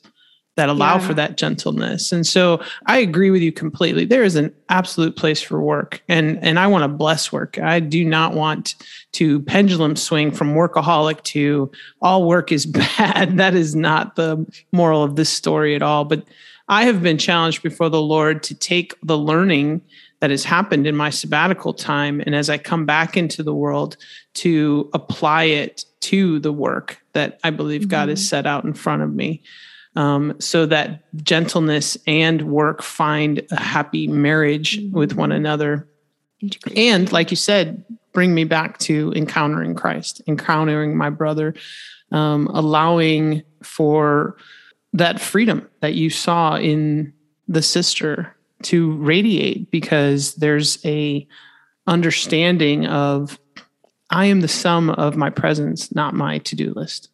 that 0.60 0.68
allow 0.68 0.96
yeah. 0.96 1.08
for 1.08 1.14
that 1.14 1.38
gentleness. 1.38 2.12
And 2.12 2.28
so 2.28 2.62
I 2.86 2.98
agree 2.98 3.32
with 3.32 3.42
you 3.42 3.54
completely. 3.54 4.04
There 4.04 4.24
is 4.24 4.36
an 4.36 4.54
absolute 4.68 5.16
place 5.16 5.42
for 5.42 5.62
work 5.62 6.04
and 6.10 6.38
and 6.44 6.60
I 6.60 6.68
want 6.68 6.84
to 6.84 6.90
bless 6.90 7.32
work. 7.32 7.58
I 7.58 7.80
do 7.80 8.04
not 8.04 8.34
want 8.34 8.76
to 9.14 9.40
pendulum 9.44 9.96
swing 9.96 10.32
from 10.32 10.56
workaholic 10.56 11.24
to 11.24 11.72
all 12.02 12.28
work 12.28 12.52
is 12.52 12.66
bad. 12.98 13.38
That 13.38 13.56
is 13.56 13.74
not 13.74 14.18
the 14.18 14.46
moral 14.74 15.02
of 15.02 15.16
this 15.16 15.30
story 15.30 15.76
at 15.76 15.82
all, 15.82 16.04
but 16.04 16.26
I 16.68 16.84
have 16.84 17.02
been 17.02 17.18
challenged 17.18 17.64
before 17.64 17.90
the 17.90 18.02
Lord 18.02 18.44
to 18.44 18.54
take 18.54 18.94
the 19.02 19.18
learning 19.18 19.82
that 20.20 20.30
has 20.30 20.44
happened 20.44 20.86
in 20.86 20.96
my 20.96 21.10
sabbatical 21.10 21.74
time 21.74 22.22
and 22.26 22.36
as 22.36 22.50
I 22.50 22.58
come 22.58 22.86
back 22.86 23.16
into 23.16 23.44
the 23.44 23.56
world 23.56 23.96
to 24.36 24.90
apply 24.94 25.46
it 25.46 25.86
to 26.02 26.40
the 26.40 26.52
work 26.52 27.02
that 27.14 27.40
I 27.46 27.50
believe 27.50 27.82
mm-hmm. 27.82 27.92
God 27.92 28.10
has 28.10 28.20
mm-hmm. 28.20 28.28
set 28.28 28.46
out 28.46 28.66
in 28.66 28.74
front 28.74 29.04
of 29.04 29.14
me 29.14 29.42
um, 29.96 30.36
so 30.40 30.66
that 30.66 31.04
gentleness 31.24 31.98
and 32.08 32.44
work 32.44 32.82
find 32.82 33.46
a 33.52 33.60
happy 33.60 34.08
marriage 34.08 34.80
with 34.92 35.14
one 35.14 35.32
another. 35.32 35.88
And 36.76 37.12
like 37.12 37.32
you 37.32 37.38
said, 37.38 37.84
bring 38.14 38.34
me 38.34 38.44
back 38.44 38.78
to 38.80 39.12
encountering 39.16 39.76
Christ, 39.76 40.22
encountering 40.28 40.96
my 40.98 41.10
brother, 41.10 41.54
um, 42.12 42.48
allowing 42.48 43.44
for 43.64 44.38
that 44.94 45.20
freedom 45.20 45.68
that 45.82 45.94
you 45.94 46.10
saw 46.10 46.56
in 46.56 47.14
the 47.48 47.62
sister 47.62 48.36
to 48.64 48.94
radiate 48.98 49.72
because 49.72 50.36
there's 50.36 50.84
a 50.86 51.28
understanding 51.88 52.86
of 52.86 53.40
I 54.10 54.26
am 54.26 54.42
the 54.42 54.48
sum 54.48 54.90
of 54.90 55.16
my 55.16 55.30
presence, 55.30 55.94
not 55.94 56.14
my 56.14 56.40
to-do 56.40 56.74
list. 56.76 57.10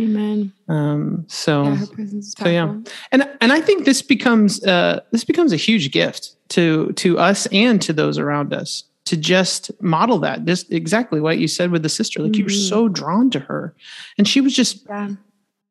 Amen. 0.00 0.52
Um, 0.68 1.24
so, 1.28 1.64
yeah, 1.64 1.84
so 2.20 2.48
yeah, 2.48 2.74
and 3.12 3.28
and 3.40 3.52
I 3.52 3.60
think 3.60 3.84
this 3.84 4.02
becomes 4.02 4.64
uh, 4.64 5.00
this 5.10 5.24
becomes 5.24 5.52
a 5.52 5.56
huge 5.56 5.90
gift 5.90 6.36
to 6.50 6.92
to 6.92 7.18
us 7.18 7.46
and 7.46 7.80
to 7.82 7.92
those 7.92 8.18
around 8.18 8.52
us 8.52 8.84
to 9.06 9.16
just 9.16 9.70
model 9.82 10.18
that, 10.20 10.44
just 10.44 10.72
exactly 10.72 11.20
what 11.20 11.38
you 11.38 11.48
said 11.48 11.70
with 11.70 11.82
the 11.82 11.88
sister. 11.88 12.22
Like 12.22 12.32
mm-hmm. 12.32 12.38
you 12.38 12.44
were 12.44 12.50
so 12.50 12.84
mm-hmm. 12.84 12.94
drawn 12.94 13.30
to 13.30 13.40
her, 13.40 13.74
and 14.16 14.28
she 14.28 14.40
was 14.40 14.54
just 14.54 14.86
yeah. 14.88 15.10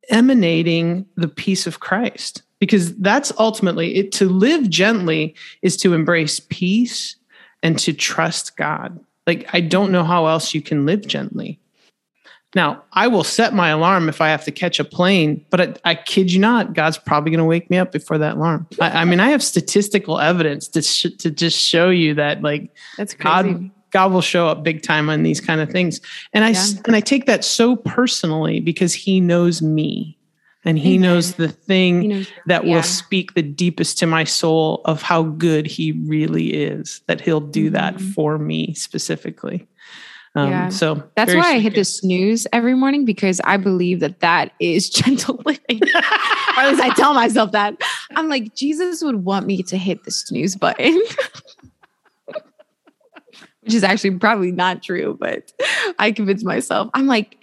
emanating 0.10 1.06
the 1.16 1.28
peace 1.28 1.66
of 1.66 1.80
Christ 1.80 2.42
because 2.60 2.96
that's 2.98 3.32
ultimately 3.40 3.96
it. 3.96 4.12
To 4.14 4.28
live 4.28 4.70
gently 4.70 5.36
is 5.62 5.78
to 5.78 5.94
embrace 5.94 6.40
peace 6.40 7.16
and 7.64 7.80
to 7.80 7.94
trust 7.94 8.58
God. 8.58 9.00
Like, 9.26 9.48
I 9.54 9.62
don't 9.62 9.92
know 9.92 10.04
how 10.04 10.26
else 10.26 10.54
you 10.54 10.62
can 10.62 10.86
live 10.86 11.06
gently. 11.06 11.60
Now, 12.56 12.84
I 12.94 13.08
will 13.08 13.24
set 13.24 13.54
my 13.54 13.70
alarm 13.70 14.10
if 14.10 14.22
I 14.22 14.30
have 14.30 14.44
to 14.46 14.52
catch 14.52 14.80
a 14.80 14.84
plane, 14.84 15.46
but 15.52 15.62
I, 15.62 15.92
I 15.92 15.96
kid 15.96 16.32
you 16.32 16.40
not, 16.40 16.74
God's 16.74 16.98
probably 16.98 17.30
going 17.30 17.38
to 17.40 17.46
wake 17.46 17.70
me 17.70 17.78
up 17.78 17.92
before 17.92 18.18
that 18.18 18.38
alarm. 18.38 18.66
I, 18.82 19.02
I 19.02 19.06
mean, 19.06 19.20
I 19.20 19.30
have 19.30 19.44
statistical 19.44 20.20
evidence 20.20 20.68
to 20.70 20.82
sh- 20.82 21.16
to 21.20 21.30
just 21.30 21.60
show 21.60 21.90
you 21.92 22.16
that, 22.16 22.42
like, 22.42 22.72
That's 22.98 23.14
crazy. 23.14 23.54
God 23.54 23.72
God 23.92 24.12
will 24.12 24.22
show 24.22 24.48
up 24.48 24.64
big 24.64 24.82
time 24.84 25.10
on 25.10 25.24
these 25.24 25.42
kind 25.42 25.62
of 25.62 25.70
things, 25.72 26.00
and 26.34 26.44
I 26.44 26.52
s- 26.52 26.80
and 26.86 26.96
I 26.96 27.02
take 27.02 27.26
that 27.28 27.44
so 27.44 27.76
personally 27.76 28.60
because 28.60 28.94
He 28.96 29.20
knows 29.20 29.62
me, 29.62 30.18
and 30.66 30.78
He 30.80 30.96
Amen. 30.96 31.02
knows 31.02 31.34
the 31.36 31.50
thing 31.50 32.02
You 32.04 32.10
know, 32.20 32.26
that 32.48 32.66
yeah. 32.66 32.76
will 32.76 32.84
speak 32.84 33.34
the 33.36 33.42
deepest 33.44 33.98
to 34.00 34.08
my 34.08 34.24
soul 34.24 34.82
of 34.86 35.02
how 35.04 35.22
good 35.24 35.68
He 35.68 35.92
really 35.92 36.54
is. 36.54 37.02
That 37.08 37.22
He'll 37.22 37.40
do 37.42 37.70
that 37.72 37.96
Mhm. 37.98 38.14
for 38.14 38.38
me 38.40 38.74
specifically. 38.76 39.68
Um, 40.36 40.50
Yeah. 40.50 40.70
So 40.70 41.04
That's 41.16 41.34
why 41.34 41.54
I 41.54 41.60
hit 41.60 41.76
the 41.76 41.84
snooze 41.84 42.46
every 42.54 42.76
morning 42.76 43.06
because 43.06 43.42
I 43.44 43.58
believe 43.58 44.00
that 44.02 44.20
that 44.20 44.52
is 44.60 44.90
gentle 44.92 45.42
living. 45.46 45.82
or 45.84 46.62
at 46.62 46.70
least 46.70 46.82
I 46.82 46.94
tell 46.94 47.14
myself 47.14 47.52
that. 47.52 47.76
I'm 48.16 48.30
like, 48.30 48.56
Jesus 48.56 49.04
would 49.04 49.26
want 49.26 49.46
me 49.48 49.64
to 49.64 49.78
hit 49.78 50.04
the 50.04 50.12
snooze 50.12 50.56
button. 50.56 51.02
Which 53.62 53.74
is 53.74 53.84
actually 53.84 54.18
probably 54.18 54.52
not 54.52 54.82
true, 54.82 55.18
but 55.20 55.52
I 56.00 56.12
convince 56.12 56.44
myself. 56.44 56.90
I'm 56.94 57.08
like, 57.08 57.38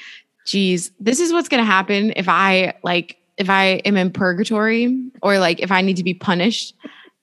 geez, 0.46 0.90
this 0.98 1.20
is 1.20 1.32
what's 1.32 1.48
gonna 1.48 1.64
happen 1.64 2.12
if 2.16 2.28
I 2.28 2.74
like 2.82 3.18
if 3.36 3.50
I 3.50 3.82
am 3.84 3.96
in 3.96 4.10
purgatory 4.10 5.10
or 5.22 5.38
like 5.38 5.60
if 5.60 5.70
I 5.70 5.82
need 5.82 5.98
to 5.98 6.04
be 6.04 6.14
punished, 6.14 6.74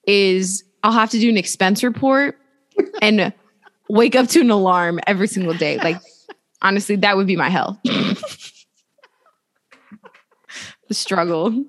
is 0.05 0.63
I'll 0.83 0.91
have 0.91 1.09
to 1.09 1.19
do 1.19 1.27
an 1.29 1.37
expense 1.37 1.83
report 1.83 2.37
and 3.01 3.33
wake 3.89 4.15
up 4.15 4.27
to 4.29 4.41
an 4.41 4.49
alarm 4.49 4.99
every 5.07 5.27
single 5.27 5.53
day. 5.53 5.77
Like 5.77 6.01
honestly, 6.61 6.95
that 6.97 7.17
would 7.17 7.27
be 7.27 7.35
my 7.35 7.49
hell. 7.49 7.79
the 10.87 10.93
struggle. 10.93 11.65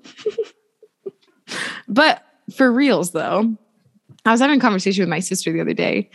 but 1.87 2.23
for 2.55 2.71
reals 2.71 3.11
though, 3.11 3.55
I 4.25 4.31
was 4.31 4.41
having 4.41 4.57
a 4.57 4.61
conversation 4.61 5.01
with 5.01 5.09
my 5.09 5.19
sister 5.19 5.51
the 5.51 5.61
other 5.61 5.73
day, 5.73 6.09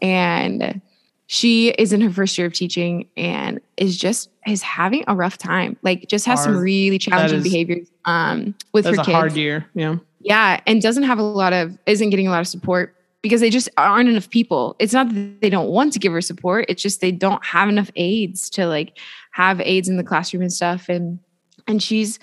and 0.00 0.80
she 1.26 1.68
is 1.70 1.92
in 1.92 2.00
her 2.00 2.10
first 2.10 2.36
year 2.38 2.46
of 2.46 2.52
teaching 2.52 3.08
and 3.16 3.60
is 3.76 3.96
just 3.96 4.30
is 4.46 4.62
having 4.62 5.04
a 5.06 5.14
rough 5.14 5.38
time. 5.38 5.76
Like 5.82 6.08
just 6.08 6.26
has 6.26 6.42
some 6.42 6.56
really 6.56 6.98
challenging 6.98 7.38
is- 7.38 7.44
behaviors 7.44 7.90
um 8.04 8.54
with 8.72 8.84
her 8.86 8.92
a 8.92 8.96
kids. 8.96 9.08
hard 9.08 9.32
year. 9.36 9.66
Yeah. 9.74 9.96
Yeah, 10.22 10.60
and 10.66 10.82
doesn't 10.82 11.04
have 11.04 11.18
a 11.18 11.22
lot 11.22 11.54
of 11.54 11.78
isn't 11.86 12.10
getting 12.10 12.26
a 12.26 12.30
lot 12.30 12.40
of 12.40 12.46
support 12.46 12.94
because 13.22 13.40
they 13.40 13.50
just 13.50 13.68
aren't 13.76 14.08
enough 14.08 14.30
people. 14.30 14.76
It's 14.78 14.92
not 14.92 15.12
that 15.12 15.40
they 15.40 15.50
don't 15.50 15.68
want 15.68 15.92
to 15.92 15.98
give 15.98 16.12
her 16.12 16.20
support, 16.20 16.66
it's 16.68 16.82
just 16.82 17.00
they 17.00 17.12
don't 17.12 17.44
have 17.44 17.68
enough 17.68 17.90
aides 17.96 18.50
to 18.50 18.66
like 18.66 18.98
have 19.32 19.60
aides 19.60 19.88
in 19.88 19.96
the 19.96 20.04
classroom 20.04 20.42
and 20.42 20.52
stuff 20.52 20.88
and 20.88 21.18
and 21.66 21.82
she's 21.82 22.18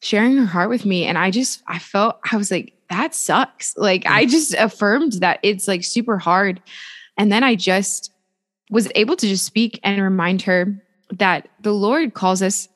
sharing 0.00 0.36
her 0.36 0.46
heart 0.46 0.70
with 0.70 0.84
me 0.84 1.04
and 1.04 1.18
I 1.18 1.30
just 1.30 1.62
I 1.66 1.78
felt 1.78 2.18
I 2.30 2.36
was 2.36 2.50
like 2.50 2.74
that 2.90 3.14
sucks. 3.14 3.76
Like 3.76 4.06
I 4.06 4.24
mm. 4.24 4.30
just 4.30 4.54
affirmed 4.54 5.14
that 5.14 5.40
it's 5.42 5.68
like 5.68 5.84
super 5.84 6.18
hard. 6.18 6.62
And 7.16 7.30
then 7.30 7.44
I 7.44 7.54
just 7.54 8.12
was 8.70 8.90
able 8.94 9.16
to 9.16 9.26
just 9.26 9.44
speak 9.44 9.80
and 9.82 10.00
remind 10.00 10.42
her 10.42 10.82
that 11.10 11.48
the 11.60 11.72
Lord 11.72 12.14
calls 12.14 12.42
us 12.42 12.68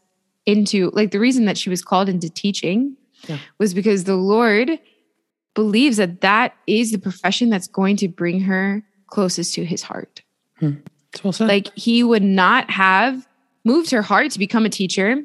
into 0.46 0.90
like 0.90 1.10
the 1.10 1.20
reason 1.20 1.44
that 1.44 1.58
she 1.58 1.70
was 1.70 1.82
called 1.82 2.08
into 2.08 2.28
teaching 2.28 2.96
Yeah. 3.28 3.38
was 3.58 3.74
because 3.74 4.04
the 4.04 4.16
Lord 4.16 4.78
believes 5.54 5.98
that 5.98 6.20
that 6.20 6.54
is 6.66 6.92
the 6.92 6.98
profession 6.98 7.50
that's 7.50 7.68
going 7.68 7.96
to 7.96 8.08
bring 8.08 8.40
her 8.40 8.82
closest 9.06 9.54
to 9.54 9.64
his 9.64 9.82
heart. 9.82 10.22
Hmm. 10.58 10.72
It's 11.12 11.22
well. 11.22 11.48
Like 11.48 11.76
he 11.76 12.02
would 12.02 12.22
not 12.22 12.70
have 12.70 13.26
moved 13.64 13.90
her 13.90 14.02
heart 14.02 14.30
to 14.32 14.38
become 14.38 14.64
a 14.64 14.70
teacher. 14.70 15.22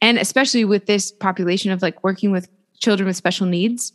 And 0.00 0.18
especially 0.18 0.64
with 0.64 0.86
this 0.86 1.10
population 1.12 1.72
of 1.72 1.82
like 1.82 2.04
working 2.04 2.30
with 2.30 2.48
children 2.78 3.06
with 3.06 3.16
special 3.16 3.46
needs, 3.46 3.92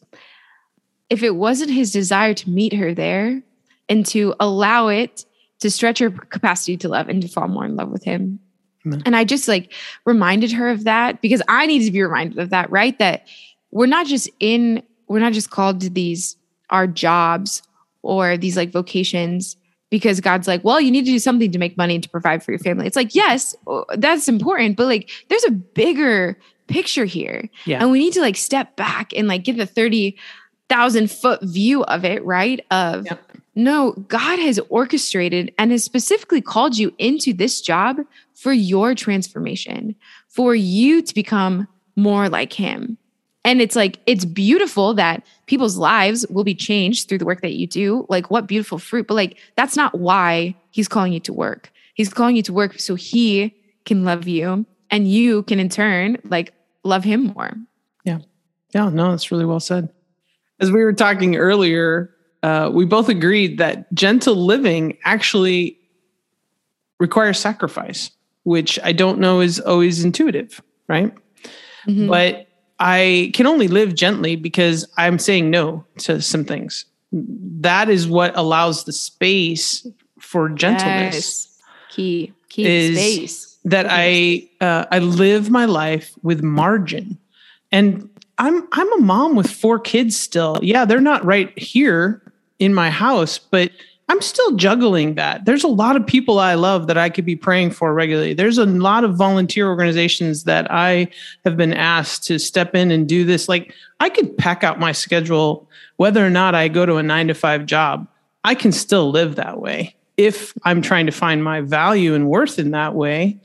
if 1.10 1.24
it 1.24 1.36
wasn't 1.36 1.72
his 1.72 1.92
desire 1.92 2.34
to 2.34 2.50
meet 2.50 2.74
her 2.74 2.94
there 2.94 3.42
and 3.88 4.06
to 4.08 4.36
allow 4.40 4.88
it 4.88 5.26
to 5.60 5.70
stretch 5.70 6.00
her 6.00 6.10
capacity 6.10 6.78
to 6.78 6.90
love 6.90 7.10
and 7.10 7.22
to 7.22 7.28
fall 7.28 7.48
more 7.48 7.66
in 7.66 7.76
love 7.76 7.90
with 7.90 8.04
him. 8.04 8.40
Amen. 8.86 9.02
And 9.06 9.16
I 9.16 9.24
just 9.24 9.48
like 9.48 9.74
reminded 10.06 10.52
her 10.54 10.70
of 10.70 10.86
that 10.86 11.22
because 11.22 11.42
I 11.48 11.66
need 11.66 11.86
to 11.86 11.92
be 11.92 12.02
reminded 12.02 12.40
of 12.40 12.50
that, 12.52 12.70
right? 12.72 12.98
That 13.00 13.28
we're 13.72 13.88
not 13.88 14.08
just 14.08 14.30
in, 14.40 14.84
we're 15.10 15.20
not 15.20 15.34
just 15.34 15.50
called 15.50 15.82
to 15.82 15.90
these, 15.90 16.38
our 16.70 16.88
jobs 16.88 17.62
or 18.02 18.38
these 18.38 18.56
like 18.56 18.72
vocations 18.72 19.58
because 19.90 20.22
God's 20.22 20.48
like, 20.48 20.64
well, 20.64 20.80
you 20.80 20.92
need 20.92 21.06
to 21.06 21.12
do 21.12 21.20
something 21.20 21.52
to 21.52 21.58
make 21.58 21.76
money 21.76 22.00
to 22.00 22.10
provide 22.10 22.44
for 22.44 22.52
your 22.52 22.60
family. 22.60 22.86
It's 22.86 22.96
like, 22.96 23.16
yes, 23.16 23.56
that's 23.98 24.28
important, 24.28 24.78
but 24.78 24.86
like 24.86 25.10
there's 25.30 25.44
a 25.46 25.52
bigger 25.52 26.38
picture 26.68 27.06
here. 27.06 27.50
Yeah. 27.66 27.82
And 27.82 27.92
we 27.92 28.00
need 28.00 28.14
to 28.14 28.22
like 28.22 28.38
step 28.38 28.76
back 28.76 29.12
and 29.16 29.28
like 29.28 29.44
get 29.44 29.58
the 29.58 29.66
30,000 29.66 31.12
foot 31.12 31.42
view 31.42 31.84
of 31.86 32.06
it, 32.06 32.24
right? 32.24 32.64
Of 32.70 33.06
Yep. 33.08 33.32
no, 33.56 33.92
God 34.08 34.38
has 34.38 34.60
orchestrated 34.70 35.52
and 35.58 35.72
has 35.72 35.84
specifically 35.84 36.42
called 36.42 36.78
you 36.78 36.94
into 37.00 37.34
this 37.34 37.60
job 37.60 37.98
for 38.36 38.54
your 38.54 38.94
transformation, 38.94 39.96
for 40.28 40.54
you 40.54 41.02
to 41.02 41.16
become 41.16 41.68
more 41.96 42.30
like 42.30 42.54
Him. 42.54 42.98
And 43.50 43.62
it's 43.62 43.76
like, 43.76 43.98
it's 44.06 44.26
beautiful 44.26 44.94
that 44.94 45.24
people's 45.48 45.76
lives 45.76 46.24
will 46.30 46.44
be 46.44 46.54
changed 46.54 47.10
through 47.10 47.18
the 47.18 47.26
work 47.26 47.42
that 47.42 47.56
you 47.56 47.66
do. 47.66 48.06
Like, 48.08 48.30
what 48.30 48.46
beautiful 48.46 48.78
fruit. 48.78 49.08
But 49.08 49.16
like, 49.16 49.38
that's 49.56 49.76
not 49.76 49.98
why 49.98 50.54
He's 50.70 50.88
calling 50.88 51.14
you 51.14 51.20
to 51.22 51.34
work. 51.34 51.72
He's 51.96 52.14
calling 52.14 52.36
you 52.36 52.44
to 52.44 52.54
work 52.54 52.78
so 52.80 52.94
He 52.94 53.56
can 53.86 54.04
love 54.04 54.28
you 54.28 54.68
and 54.92 55.08
you 55.08 55.42
can 55.44 55.60
in 55.60 55.68
turn 55.70 56.18
like 56.26 56.54
love 56.84 57.04
Him 57.04 57.34
more. 57.36 57.52
Yeah, 58.06 58.20
Yeah. 58.76 58.90
no, 58.90 59.10
that's 59.10 59.32
really 59.32 59.46
well 59.46 59.60
said. 59.60 59.90
As 60.60 60.72
we 60.72 60.84
were 60.84 60.94
talking 60.94 61.36
earlier, 61.36 62.12
uh, 62.44 62.70
we 62.72 62.86
both 62.86 63.10
agreed 63.10 63.58
that 63.58 63.92
gentle 63.96 64.36
living 64.36 64.96
actually 65.06 65.80
requires 67.00 67.40
sacrifice, 67.40 68.12
which 68.44 68.78
I 68.84 68.92
don't 68.92 69.20
know 69.20 69.40
is 69.40 69.60
always 69.60 70.04
intuitive, 70.04 70.62
right? 70.88 71.12
Mhm. 71.88 72.08
But 72.10 72.46
I 72.80 73.32
can 73.34 73.46
only 73.46 73.68
live 73.68 73.96
gently 73.96 74.36
because 74.36 74.88
I'm 74.98 75.20
saying 75.20 75.50
no 75.50 75.84
to 76.00 76.22
some 76.22 76.46
things. 76.46 76.86
That 77.12 77.90
is 77.90 78.08
what 78.08 78.36
allows 78.38 78.84
the 78.86 78.94
space 78.94 79.86
for 80.20 80.50
gentleness 80.50 81.16
Yes. 81.16 81.46
Key, 81.90 82.34
key 82.50 82.66
Is- 82.68 82.98
space. 82.98 83.58
that 83.66 83.88
I 83.90 84.48
uh, 84.62 84.86
I 84.92 85.00
live 85.00 85.50
my 85.50 85.66
life 85.66 86.14
with 86.22 86.44
margin, 86.44 87.18
and 87.72 88.08
I'm 88.38 88.68
I'm 88.72 88.94
a 88.94 89.02
mom 89.02 89.36
with 89.36 89.50
four 89.50 89.80
kids 89.80 90.18
still. 90.20 90.60
Yeah, 90.62 90.86
they're 90.86 91.02
not 91.02 91.26
right 91.26 91.58
here 91.58 92.22
in 92.60 92.74
my 92.74 92.90
house, 92.92 93.40
but 93.40 93.72
I'm 94.10 94.22
still 94.22 94.56
juggling 94.56 95.16
that. 95.16 95.46
There's 95.46 95.64
a 95.64 95.70
lot 95.70 95.96
of 95.96 96.06
people 96.06 96.40
I 96.40 96.56
love 96.56 96.88
that 96.88 96.98
I 96.98 97.10
could 97.10 97.26
be 97.26 97.36
praying 97.36 97.72
for 97.72 97.94
regularly. 97.94 98.34
There's 98.34 98.58
a 98.58 98.66
lot 98.66 99.04
of 99.04 99.16
volunteer 99.16 99.68
organizations 99.68 100.44
that 100.46 100.70
I 100.72 101.10
have 101.46 101.56
been 101.56 101.74
asked 101.74 102.26
to 102.26 102.40
step 102.40 102.76
in 102.76 102.92
and 102.92 103.08
do 103.08 103.24
this. 103.24 103.48
Like 103.48 103.74
I 104.00 104.10
could 104.10 104.38
pack 104.38 104.64
out 104.64 104.80
my 104.80 104.92
schedule 104.92 105.70
whether 105.98 106.26
or 106.26 106.30
not 106.30 106.56
I 106.56 106.68
go 106.68 106.86
to 106.86 106.96
a 106.96 107.04
9 107.04 107.28
to 107.28 107.34
5 107.34 107.66
job. 107.66 108.08
I 108.44 108.56
can 108.56 108.72
still 108.72 109.12
live 109.12 109.36
that 109.36 109.62
way 109.62 109.96
if 110.18 110.54
I'm 110.64 110.82
trying 110.82 111.06
to 111.06 111.12
find 111.12 111.44
my 111.44 111.62
value 111.62 112.16
and 112.16 112.28
worth 112.28 112.60
in 112.60 112.72
that 112.72 112.96
way 112.96 113.40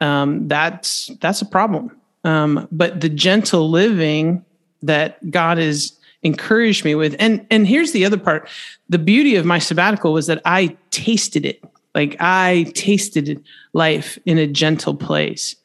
um, 0.00 0.48
that's 0.48 1.10
that's 1.20 1.42
a 1.42 1.46
problem. 1.46 1.96
Um, 2.24 2.68
but 2.70 3.00
the 3.00 3.08
gentle 3.08 3.70
living 3.70 4.44
that 4.82 5.30
God 5.30 5.58
has 5.58 5.97
encouraged 6.22 6.84
me 6.84 6.94
with, 6.94 7.16
and 7.18 7.46
and 7.50 7.66
here's 7.66 7.92
the 7.92 8.04
other 8.04 8.18
part: 8.18 8.48
the 8.88 8.98
beauty 8.98 9.36
of 9.36 9.44
my 9.44 9.58
sabbatical 9.58 10.12
was 10.12 10.26
that 10.26 10.42
I 10.44 10.76
tasted 10.90 11.44
it. 11.44 11.62
Like 11.94 12.16
I 12.20 12.70
tasted 12.74 13.42
life 13.72 14.18
in 14.24 14.38
a 14.38 14.46
gentle 14.46 14.94
place. 14.94 15.56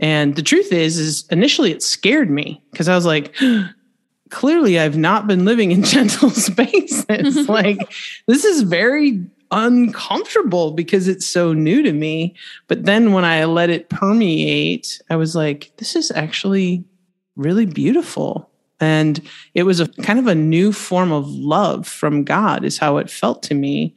And 0.00 0.36
the 0.36 0.42
truth 0.42 0.72
is, 0.72 0.98
is 0.98 1.24
initially 1.30 1.72
it 1.72 1.82
scared 1.82 2.30
me 2.30 2.62
because 2.70 2.88
I 2.88 2.94
was 2.94 3.06
like, 3.06 3.34
clearly 4.30 4.78
I've 4.78 4.96
not 4.96 5.26
been 5.26 5.44
living 5.44 5.72
in 5.72 5.82
gentle 5.96 6.30
spaces. 6.30 7.48
like 7.48 7.78
this 8.26 8.44
is 8.44 8.62
very 8.62 9.24
uncomfortable 9.50 10.72
because 10.72 11.08
it's 11.08 11.26
so 11.26 11.52
new 11.52 11.82
to 11.82 11.92
me. 11.92 12.34
But 12.66 12.84
then 12.84 13.12
when 13.12 13.24
I 13.24 13.44
let 13.44 13.70
it 13.70 13.88
permeate, 13.88 15.00
I 15.10 15.16
was 15.16 15.34
like, 15.34 15.72
this 15.78 15.96
is 15.96 16.10
actually 16.10 16.84
really 17.36 17.66
beautiful. 17.66 18.47
And 18.80 19.20
it 19.54 19.64
was 19.64 19.80
a 19.80 19.88
kind 19.88 20.18
of 20.18 20.26
a 20.26 20.34
new 20.34 20.72
form 20.72 21.12
of 21.12 21.28
love 21.28 21.86
from 21.86 22.24
God, 22.24 22.64
is 22.64 22.78
how 22.78 22.98
it 22.98 23.10
felt 23.10 23.42
to 23.44 23.54
me 23.54 23.94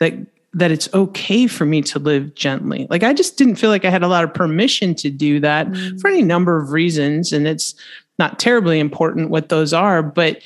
that 0.00 0.14
that 0.56 0.70
it's 0.70 0.88
okay 0.94 1.48
for 1.48 1.66
me 1.66 1.82
to 1.82 1.98
live 1.98 2.36
gently. 2.36 2.86
Like 2.88 3.02
I 3.02 3.12
just 3.12 3.36
didn't 3.36 3.56
feel 3.56 3.70
like 3.70 3.84
I 3.84 3.90
had 3.90 4.04
a 4.04 4.08
lot 4.08 4.22
of 4.22 4.32
permission 4.32 4.94
to 4.96 5.10
do 5.10 5.40
that 5.40 5.66
Mm. 5.66 6.00
for 6.00 6.08
any 6.08 6.22
number 6.22 6.56
of 6.56 6.70
reasons. 6.70 7.32
And 7.32 7.48
it's 7.48 7.74
not 8.20 8.38
terribly 8.38 8.78
important 8.78 9.30
what 9.30 9.48
those 9.48 9.72
are, 9.72 10.00
but 10.00 10.40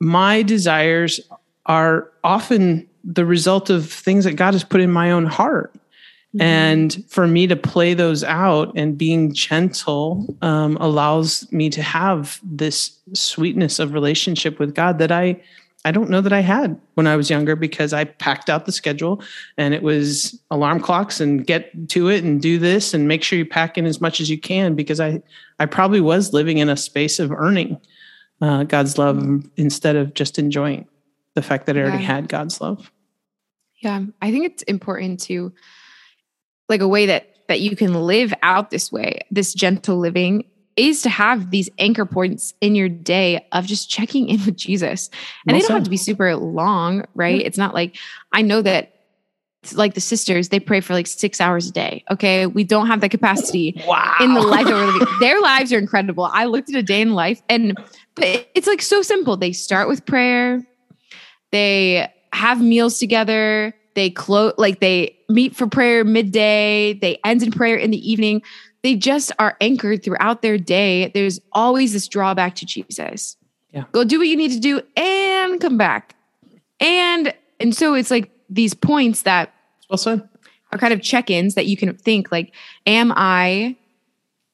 my 0.00 0.42
desires 0.42 1.18
are 1.64 2.10
often 2.24 2.86
the 3.02 3.24
result 3.24 3.70
of 3.70 3.90
things 3.90 4.24
that 4.24 4.34
God 4.34 4.52
has 4.52 4.64
put 4.64 4.82
in 4.82 4.90
my 4.90 5.10
own 5.10 5.24
heart. 5.24 5.72
Mm-hmm. 6.34 6.42
And 6.42 7.04
for 7.08 7.26
me 7.26 7.46
to 7.46 7.56
play 7.56 7.94
those 7.94 8.22
out 8.22 8.72
and 8.76 8.98
being 8.98 9.32
gentle 9.32 10.36
um, 10.42 10.76
allows 10.78 11.50
me 11.50 11.70
to 11.70 11.82
have 11.82 12.38
this 12.42 12.98
sweetness 13.14 13.78
of 13.78 13.94
relationship 13.94 14.58
with 14.58 14.74
God 14.74 14.98
that 14.98 15.10
I 15.10 15.40
I 15.84 15.92
don't 15.92 16.10
know 16.10 16.20
that 16.20 16.32
I 16.32 16.40
had 16.40 16.78
when 16.94 17.06
I 17.06 17.16
was 17.16 17.30
younger 17.30 17.54
because 17.56 17.92
I 17.92 18.04
packed 18.04 18.50
out 18.50 18.66
the 18.66 18.72
schedule 18.72 19.22
and 19.56 19.72
it 19.72 19.82
was 19.82 20.38
alarm 20.50 20.80
clocks 20.80 21.20
and 21.20 21.46
get 21.46 21.88
to 21.90 22.08
it 22.08 22.24
and 22.24 22.42
do 22.42 22.58
this 22.58 22.92
and 22.92 23.06
make 23.06 23.22
sure 23.22 23.38
you 23.38 23.46
pack 23.46 23.78
in 23.78 23.86
as 23.86 24.00
much 24.00 24.20
as 24.20 24.28
you 24.28 24.38
can 24.38 24.74
because 24.74 25.00
I 25.00 25.22
I 25.60 25.66
probably 25.66 26.00
was 26.00 26.32
living 26.34 26.58
in 26.58 26.68
a 26.68 26.76
space 26.76 27.18
of 27.18 27.32
earning 27.32 27.80
uh, 28.42 28.64
God's 28.64 28.98
love 28.98 29.16
mm-hmm. 29.16 29.48
instead 29.56 29.96
of 29.96 30.14
just 30.14 30.38
enjoying 30.38 30.86
the 31.34 31.42
fact 31.42 31.66
that 31.66 31.76
I 31.76 31.80
already 31.80 32.02
yeah. 32.02 32.14
had 32.14 32.28
God's 32.28 32.60
love. 32.60 32.92
Yeah, 33.76 34.02
I 34.20 34.32
think 34.32 34.44
it's 34.44 34.64
important 34.64 35.20
to 35.20 35.52
like 36.68 36.80
a 36.80 36.88
way 36.88 37.06
that 37.06 37.34
that 37.48 37.60
you 37.60 37.74
can 37.74 37.94
live 37.94 38.34
out 38.42 38.70
this 38.70 38.92
way, 38.92 39.20
this 39.30 39.54
gentle 39.54 39.98
living 39.98 40.44
is 40.76 41.02
to 41.02 41.08
have 41.08 41.50
these 41.50 41.68
anchor 41.78 42.04
points 42.04 42.54
in 42.60 42.74
your 42.74 42.88
day 42.88 43.44
of 43.52 43.66
just 43.66 43.90
checking 43.90 44.28
in 44.28 44.44
with 44.44 44.56
Jesus. 44.56 45.10
And 45.46 45.54
well 45.54 45.60
they 45.60 45.66
don't 45.66 45.76
have 45.76 45.84
to 45.84 45.90
be 45.90 45.96
super 45.96 46.36
long, 46.36 47.04
right? 47.14 47.40
It's 47.40 47.58
not 47.58 47.74
like 47.74 47.96
I 48.32 48.42
know 48.42 48.62
that 48.62 48.94
like 49.74 49.94
the 49.94 50.00
sisters, 50.00 50.50
they 50.50 50.60
pray 50.60 50.80
for 50.80 50.94
like 50.94 51.06
six 51.06 51.40
hours 51.40 51.68
a 51.68 51.72
day. 51.72 52.04
Okay. 52.10 52.46
We 52.46 52.64
don't 52.64 52.86
have 52.86 53.00
the 53.00 53.08
capacity 53.08 53.82
wow. 53.86 54.14
in 54.20 54.34
the 54.34 54.40
life 54.40 54.66
that 54.66 54.72
we're 54.72 54.86
living. 54.86 55.08
Their 55.20 55.40
lives 55.40 55.72
are 55.72 55.78
incredible. 55.78 56.24
I 56.24 56.44
looked 56.44 56.70
at 56.70 56.76
a 56.76 56.82
day 56.82 57.00
in 57.00 57.12
life 57.14 57.42
and 57.48 57.76
it's 58.18 58.66
like 58.66 58.82
so 58.82 59.02
simple. 59.02 59.36
They 59.36 59.52
start 59.52 59.88
with 59.88 60.06
prayer, 60.06 60.64
they 61.50 62.12
have 62.32 62.60
meals 62.60 62.98
together, 62.98 63.74
they 63.98 64.10
close 64.10 64.54
like 64.56 64.80
they 64.80 65.16
meet 65.28 65.54
for 65.54 65.66
prayer 65.66 66.04
midday, 66.04 66.94
they 66.94 67.18
end 67.24 67.42
in 67.42 67.50
prayer 67.50 67.76
in 67.76 67.90
the 67.90 68.10
evening 68.10 68.42
they 68.82 68.94
just 68.94 69.32
are 69.38 69.56
anchored 69.60 70.02
throughout 70.04 70.42
their 70.42 70.58
day. 70.58 71.08
There's 71.08 71.40
always 71.52 71.92
this 71.92 72.08
drawback 72.08 72.54
to 72.56 72.66
Jesus. 72.66 73.36
Yeah. 73.72 73.84
Go 73.92 74.04
do 74.04 74.18
what 74.18 74.28
you 74.28 74.36
need 74.36 74.52
to 74.52 74.60
do 74.60 74.80
and 74.96 75.60
come 75.60 75.76
back. 75.76 76.14
And 76.80 77.34
and 77.60 77.74
so 77.74 77.94
it's 77.94 78.10
like 78.10 78.30
these 78.48 78.74
points 78.74 79.22
that 79.22 79.52
also 79.90 80.26
are 80.70 80.78
kind 80.78 80.92
of 80.92 81.02
check-ins 81.02 81.54
that 81.54 81.66
you 81.66 81.76
can 81.76 81.94
think 81.96 82.30
like, 82.30 82.54
am 82.86 83.12
I 83.16 83.76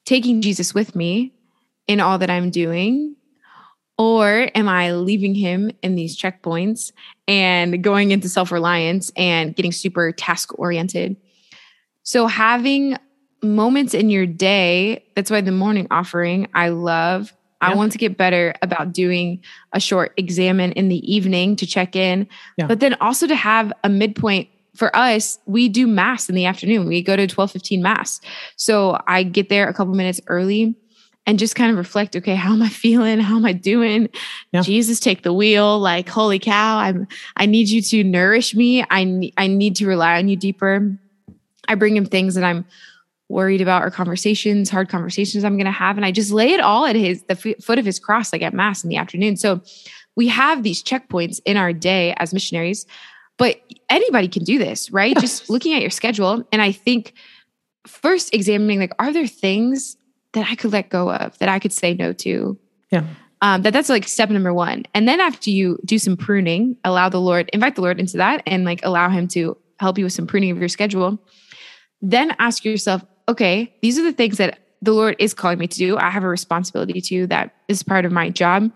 taking 0.05 0.41
Jesus 0.41 0.73
with 0.73 0.95
me 0.95 1.33
in 1.87 1.99
all 1.99 2.17
that 2.17 2.29
I'm 2.29 2.49
doing? 2.49 3.15
Or 3.97 4.49
am 4.55 4.67
I 4.67 4.91
leaving 4.93 5.35
him 5.35 5.71
in 5.81 5.95
these 5.95 6.17
checkpoints 6.17 6.91
and 7.27 7.81
going 7.81 8.11
into 8.11 8.27
self 8.27 8.51
reliance 8.51 9.11
and 9.15 9.55
getting 9.55 9.71
super 9.71 10.11
task 10.11 10.57
oriented? 10.59 11.15
So, 12.03 12.27
having 12.27 12.97
moments 13.45 13.93
in 13.93 14.09
your 14.09 14.25
day. 14.25 15.05
That's 15.15 15.31
why 15.31 15.41
the 15.41 15.51
morning 15.51 15.87
offering 15.91 16.47
I 16.53 16.69
love. 16.69 17.31
Yeah. 17.61 17.69
I 17.69 17.75
want 17.75 17.93
to 17.93 17.97
get 17.97 18.17
better 18.17 18.53
about 18.61 18.91
doing 18.91 19.41
a 19.71 19.79
short 19.79 20.13
examen 20.17 20.71
in 20.73 20.89
the 20.89 20.99
evening 21.11 21.55
to 21.57 21.65
check 21.65 21.95
in, 21.95 22.27
yeah. 22.57 22.67
but 22.67 22.79
then 22.79 22.95
also 22.99 23.27
to 23.27 23.35
have 23.35 23.71
a 23.83 23.89
midpoint 23.89 24.49
for 24.75 24.93
us, 24.95 25.39
we 25.45 25.69
do 25.69 25.87
mass 25.87 26.27
in 26.27 26.35
the 26.35 26.45
afternoon. 26.45 26.85
We 26.85 27.01
go 27.01 27.15
to 27.15 27.27
12:15 27.27 27.81
mass. 27.81 28.19
So 28.57 28.99
I 29.07 29.23
get 29.23 29.47
there 29.47 29.69
a 29.69 29.73
couple 29.73 29.93
minutes 29.93 30.19
early 30.27 30.75
and 31.25 31.39
just 31.39 31.55
kind 31.55 31.71
of 31.71 31.77
reflect, 31.77 32.15
okay, 32.15 32.35
how 32.35 32.53
am 32.53 32.61
I 32.61 32.69
feeling? 32.69 33.19
How 33.19 33.35
am 33.35 33.45
I 33.45 33.53
doing? 33.53 34.09
Yeah. 34.51 34.61
Jesus, 34.61 34.99
take 34.99 35.23
the 35.23 35.33
wheel. 35.33 35.79
Like, 35.79 36.07
holy 36.07 36.39
cow, 36.39 36.77
I'm 36.77 37.07
I 37.37 37.45
need 37.45 37.69
you 37.69 37.81
to 37.81 38.03
nourish 38.03 38.55
me. 38.55 38.83
I 38.89 39.31
I 39.37 39.47
need 39.47 39.75
to 39.77 39.87
rely 39.87 40.17
on 40.17 40.27
you 40.27 40.35
deeper. 40.35 40.97
I 41.67 41.75
bring 41.75 41.95
him 41.95 42.05
things 42.05 42.35
that 42.35 42.43
I'm 42.43 42.65
worried 43.27 43.61
about 43.61 43.83
or 43.83 43.89
conversations, 43.89 44.69
hard 44.69 44.89
conversations 44.89 45.43
I'm 45.43 45.57
going 45.57 45.65
to 45.65 45.71
have. 45.71 45.97
And 45.97 46.05
I 46.05 46.11
just 46.11 46.31
lay 46.31 46.53
it 46.53 46.59
all 46.59 46.85
at 46.85 46.95
his, 46.95 47.23
the 47.23 47.35
foot 47.35 47.79
of 47.79 47.85
his 47.85 47.99
cross, 47.99 48.31
like 48.31 48.43
at 48.43 48.53
mass 48.53 48.83
in 48.83 48.89
the 48.89 48.97
afternoon. 48.97 49.35
So 49.35 49.61
we 50.15 50.27
have 50.27 50.61
these 50.61 50.83
checkpoints 50.83 51.41
in 51.43 51.57
our 51.57 51.73
day 51.73 52.13
as 52.17 52.33
missionaries, 52.33 52.85
but 53.37 53.59
anybody 53.89 54.27
can 54.27 54.43
do 54.43 54.59
this, 54.59 54.91
right? 54.91 55.17
Just 55.19 55.49
looking 55.49 55.73
at 55.73 55.81
your 55.81 55.89
schedule. 55.89 56.47
And 56.51 56.61
I 56.61 56.71
think 56.71 57.13
first 57.87 58.33
examining, 58.33 58.79
like, 58.79 58.93
are 58.99 59.11
there 59.11 59.27
things 59.27 59.97
that 60.35 60.47
I 60.49 60.55
could 60.55 60.71
let 60.71 60.89
go 60.89 61.11
of 61.11 61.37
that 61.39 61.49
I 61.49 61.59
could 61.59 61.73
say 61.73 61.93
no 61.93 62.13
to? 62.13 62.57
Yeah. 62.91 63.05
Um, 63.41 63.63
that 63.63 63.73
that's 63.73 63.89
like 63.89 64.07
step 64.07 64.29
number 64.29 64.53
one. 64.53 64.83
And 64.93 65.07
then 65.07 65.19
after 65.19 65.49
you 65.49 65.79
do 65.85 65.97
some 65.97 66.15
pruning, 66.15 66.77
allow 66.83 67.09
the 67.09 67.19
Lord, 67.19 67.49
invite 67.51 67.75
the 67.75 67.81
Lord 67.81 67.99
into 67.99 68.17
that 68.17 68.43
and 68.45 68.63
like 68.63 68.79
allow 68.83 69.09
him 69.09 69.27
to 69.29 69.57
help 69.79 69.97
you 69.97 70.05
with 70.05 70.13
some 70.13 70.27
pruning 70.27 70.51
of 70.51 70.59
your 70.59 70.69
schedule. 70.69 71.19
Then 72.01 72.35
ask 72.39 72.63
yourself, 72.63 73.03
okay, 73.27 73.73
these 73.81 73.97
are 73.99 74.03
the 74.03 74.13
things 74.13 74.37
that 74.37 74.59
the 74.81 74.93
Lord 74.93 75.15
is 75.19 75.33
calling 75.33 75.57
me 75.57 75.67
to 75.67 75.77
do. 75.77 75.97
I 75.97 76.09
have 76.09 76.23
a 76.23 76.27
responsibility 76.27 77.01
to 77.01 77.27
that 77.27 77.53
is 77.67 77.83
part 77.83 78.05
of 78.05 78.11
my 78.11 78.29
job. 78.29 78.71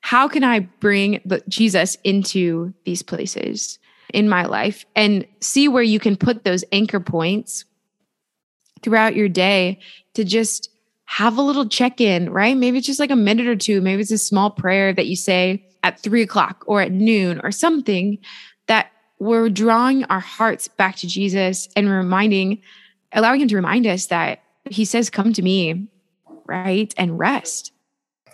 How 0.00 0.28
can 0.28 0.44
I 0.44 0.60
bring 0.60 1.20
the, 1.24 1.42
Jesus 1.48 1.96
into 2.04 2.74
these 2.84 3.02
places 3.02 3.78
in 4.12 4.28
my 4.28 4.44
life 4.44 4.84
and 4.94 5.26
see 5.40 5.68
where 5.68 5.82
you 5.82 5.98
can 5.98 6.16
put 6.16 6.44
those 6.44 6.64
anchor 6.72 7.00
points 7.00 7.64
throughout 8.82 9.16
your 9.16 9.28
day 9.28 9.78
to 10.14 10.24
just 10.24 10.68
have 11.12 11.36
a 11.36 11.42
little 11.42 11.68
check 11.68 12.00
in, 12.00 12.30
right? 12.30 12.56
Maybe 12.56 12.78
it's 12.78 12.86
just 12.86 12.98
like 12.98 13.10
a 13.10 13.16
minute 13.16 13.46
or 13.46 13.54
two. 13.54 13.82
Maybe 13.82 14.00
it's 14.00 14.10
a 14.10 14.16
small 14.16 14.48
prayer 14.48 14.94
that 14.94 15.08
you 15.08 15.14
say 15.14 15.62
at 15.82 16.00
three 16.00 16.22
o'clock 16.22 16.64
or 16.66 16.80
at 16.80 16.90
noon 16.90 17.38
or 17.44 17.52
something 17.52 18.16
that 18.66 18.90
we're 19.18 19.50
drawing 19.50 20.04
our 20.04 20.20
hearts 20.20 20.68
back 20.68 20.96
to 20.96 21.06
Jesus 21.06 21.68
and 21.76 21.90
reminding 21.90 22.62
allowing 23.12 23.42
him 23.42 23.48
to 23.48 23.56
remind 23.56 23.86
us 23.86 24.06
that 24.06 24.42
he 24.70 24.86
says, 24.86 25.10
Come 25.10 25.34
to 25.34 25.42
me, 25.42 25.86
right? 26.46 26.94
And 26.96 27.18
rest. 27.18 27.72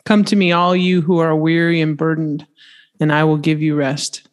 Come 0.05 0.25
to 0.27 0.37
me, 0.37 0.53
all 0.53 0.77
you 0.77 1.01
who 1.01 1.19
are 1.19 1.35
weary 1.35 1.81
and 1.81 1.97
burdened, 1.97 2.47
and 3.01 3.13
I 3.13 3.25
will 3.25 3.39
give 3.39 3.61
you 3.61 3.75
rest. 3.75 4.29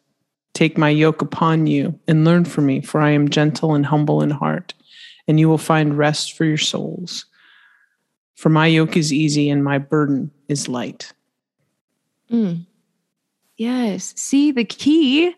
Take 0.54 0.78
my 0.78 0.90
yoke 0.90 1.20
upon 1.20 1.66
you 1.66 1.98
and 2.06 2.24
learn 2.24 2.44
from 2.44 2.66
me, 2.66 2.80
for 2.80 3.00
I 3.00 3.10
am 3.10 3.28
gentle 3.28 3.74
and 3.74 3.84
humble 3.84 4.22
in 4.22 4.30
heart, 4.30 4.72
and 5.26 5.40
you 5.40 5.48
will 5.48 5.58
find 5.58 5.98
rest 5.98 6.34
for 6.34 6.44
your 6.44 6.58
souls. 6.58 7.26
For 8.36 8.50
my 8.50 8.66
yoke 8.66 8.96
is 8.96 9.12
easy 9.12 9.48
and 9.48 9.64
my 9.64 9.78
burden 9.78 10.30
is 10.48 10.68
light. 10.68 11.12
Mm. 12.30 12.66
Yes. 13.56 14.12
See, 14.16 14.52
the 14.52 14.64
key 14.64 15.34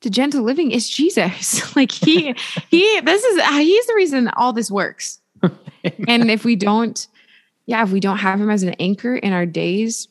to 0.00 0.10
gentle 0.10 0.42
living 0.42 0.70
is 0.70 0.88
Jesus. 0.88 1.76
like 1.76 1.90
he 1.90 2.34
he 2.70 3.00
this 3.00 3.24
is 3.24 3.38
uh, 3.40 3.58
he's 3.58 3.86
the 3.86 3.94
reason 3.94 4.28
all 4.36 4.52
this 4.52 4.70
works. 4.70 5.20
and 5.42 6.30
if 6.30 6.44
we 6.44 6.56
don't 6.56 7.08
yeah, 7.66 7.82
if 7.82 7.90
we 7.90 7.98
don't 7.98 8.18
have 8.18 8.40
him 8.40 8.48
as 8.48 8.62
an 8.62 8.74
anchor 8.74 9.16
in 9.16 9.32
our 9.32 9.44
days, 9.44 10.08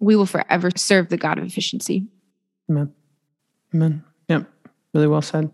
we 0.00 0.16
will 0.16 0.26
forever 0.26 0.70
serve 0.76 1.08
the 1.08 1.16
God 1.16 1.38
of 1.38 1.44
efficiency. 1.44 2.06
Amen. 2.68 2.92
Amen. 3.74 4.04
Yep. 4.28 4.46
Really 4.92 5.06
well 5.06 5.22
said. 5.22 5.50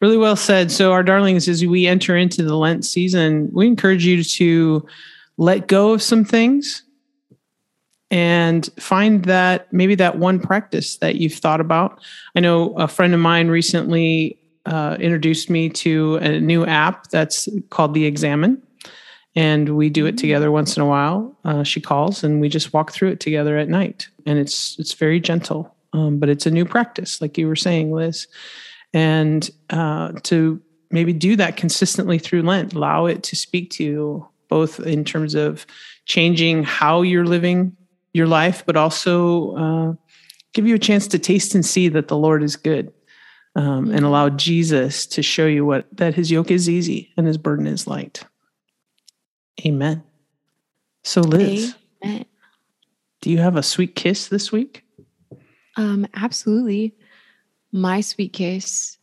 Really 0.00 0.16
well 0.16 0.36
said. 0.36 0.70
So, 0.70 0.92
our 0.92 1.02
darlings, 1.02 1.48
as 1.48 1.64
we 1.64 1.86
enter 1.86 2.16
into 2.16 2.44
the 2.44 2.56
Lent 2.56 2.84
season, 2.84 3.50
we 3.52 3.66
encourage 3.66 4.04
you 4.06 4.22
to 4.22 4.86
let 5.38 5.66
go 5.66 5.92
of 5.92 6.02
some 6.02 6.24
things 6.24 6.84
and 8.10 8.68
find 8.78 9.24
that 9.24 9.72
maybe 9.72 9.94
that 9.96 10.18
one 10.18 10.40
practice 10.40 10.96
that 10.98 11.16
you've 11.16 11.34
thought 11.34 11.60
about. 11.60 12.00
I 12.34 12.40
know 12.40 12.74
a 12.74 12.88
friend 12.88 13.12
of 13.12 13.20
mine 13.20 13.48
recently 13.48 14.38
uh, 14.66 14.96
introduced 15.00 15.50
me 15.50 15.68
to 15.68 16.16
a 16.16 16.40
new 16.40 16.64
app 16.64 17.08
that's 17.08 17.48
called 17.70 17.94
The 17.94 18.06
Examen. 18.06 18.62
And 19.34 19.76
we 19.76 19.88
do 19.88 20.06
it 20.06 20.18
together 20.18 20.50
once 20.50 20.76
in 20.76 20.82
a 20.82 20.86
while. 20.86 21.36
Uh, 21.44 21.62
she 21.62 21.80
calls 21.80 22.24
and 22.24 22.40
we 22.40 22.48
just 22.48 22.72
walk 22.72 22.92
through 22.92 23.10
it 23.10 23.20
together 23.20 23.56
at 23.56 23.68
night. 23.68 24.08
And 24.26 24.38
it's 24.38 24.78
it's 24.78 24.94
very 24.94 25.20
gentle, 25.20 25.74
um, 25.92 26.18
but 26.18 26.28
it's 26.28 26.46
a 26.46 26.50
new 26.50 26.64
practice, 26.64 27.20
like 27.20 27.38
you 27.38 27.46
were 27.46 27.56
saying, 27.56 27.92
Liz. 27.92 28.26
And 28.92 29.48
uh, 29.70 30.12
to 30.24 30.60
maybe 30.90 31.12
do 31.12 31.36
that 31.36 31.56
consistently 31.56 32.18
through 32.18 32.42
Lent, 32.42 32.72
allow 32.72 33.06
it 33.06 33.22
to 33.24 33.36
speak 33.36 33.70
to 33.72 33.84
you 33.84 34.28
both 34.48 34.80
in 34.80 35.04
terms 35.04 35.34
of 35.34 35.66
changing 36.06 36.64
how 36.64 37.02
you're 37.02 37.26
living 37.26 37.76
your 38.14 38.26
life, 38.26 38.64
but 38.64 38.76
also 38.76 39.54
uh, 39.56 39.94
give 40.54 40.66
you 40.66 40.74
a 40.74 40.78
chance 40.78 41.06
to 41.08 41.18
taste 41.18 41.54
and 41.54 41.64
see 41.64 41.88
that 41.88 42.08
the 42.08 42.16
Lord 42.16 42.42
is 42.42 42.56
good. 42.56 42.92
Um, 43.56 43.90
and 43.90 44.04
allow 44.04 44.28
Jesus 44.28 45.04
to 45.06 45.22
show 45.22 45.46
you 45.46 45.64
what 45.64 45.86
that 45.96 46.14
his 46.14 46.30
yoke 46.30 46.50
is 46.50 46.68
easy 46.68 47.10
and 47.16 47.26
his 47.26 47.38
burden 47.38 47.66
is 47.66 47.88
light. 47.88 48.22
Amen. 49.66 50.04
So, 51.02 51.22
Liz, 51.22 51.74
Amen. 52.04 52.24
do 53.20 53.30
you 53.30 53.38
have 53.38 53.56
a 53.56 53.62
sweet 53.64 53.96
kiss 53.96 54.28
this 54.28 54.52
week? 54.52 54.84
Um, 55.76 56.06
absolutely. 56.14 56.94
My 57.72 58.00
sweet 58.00 58.32
kiss. 58.32 58.98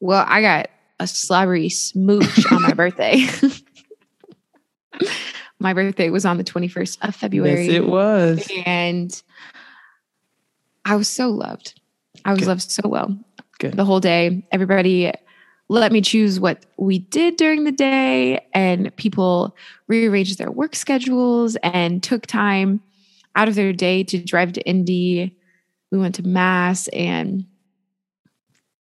Well, 0.00 0.24
I 0.28 0.40
got 0.42 0.70
a 1.00 1.06
slobbery 1.06 1.68
smooch 1.68 2.50
on 2.52 2.62
my 2.62 2.72
birthday. 2.74 3.26
my 5.58 5.74
birthday 5.74 6.10
was 6.10 6.24
on 6.24 6.38
the 6.38 6.44
21st 6.44 6.98
of 7.08 7.14
February. 7.14 7.66
Yes, 7.66 7.74
it 7.74 7.86
was. 7.86 8.50
And 8.64 9.22
I 10.84 10.96
was 10.96 11.08
so 11.08 11.30
loved. 11.30 11.80
I 12.24 12.30
was 12.30 12.40
Good. 12.40 12.48
loved 12.48 12.70
so 12.70 12.82
well. 12.88 13.16
Good. 13.58 13.74
The 13.76 13.84
whole 13.84 14.00
day. 14.00 14.46
Everybody 14.52 15.12
let 15.68 15.90
me 15.90 16.00
choose 16.00 16.38
what 16.38 16.64
we 16.76 17.00
did 17.00 17.36
during 17.36 17.64
the 17.64 17.72
day, 17.72 18.46
and 18.54 18.94
people 18.96 19.56
rearranged 19.88 20.38
their 20.38 20.50
work 20.50 20.76
schedules 20.76 21.56
and 21.62 22.02
took 22.02 22.26
time 22.26 22.80
out 23.34 23.48
of 23.48 23.56
their 23.56 23.72
day 23.72 24.04
to 24.04 24.18
drive 24.18 24.52
to 24.52 24.62
Indy. 24.62 25.36
We 25.90 25.98
went 25.98 26.14
to 26.16 26.22
Mass 26.22 26.86
and 26.88 27.44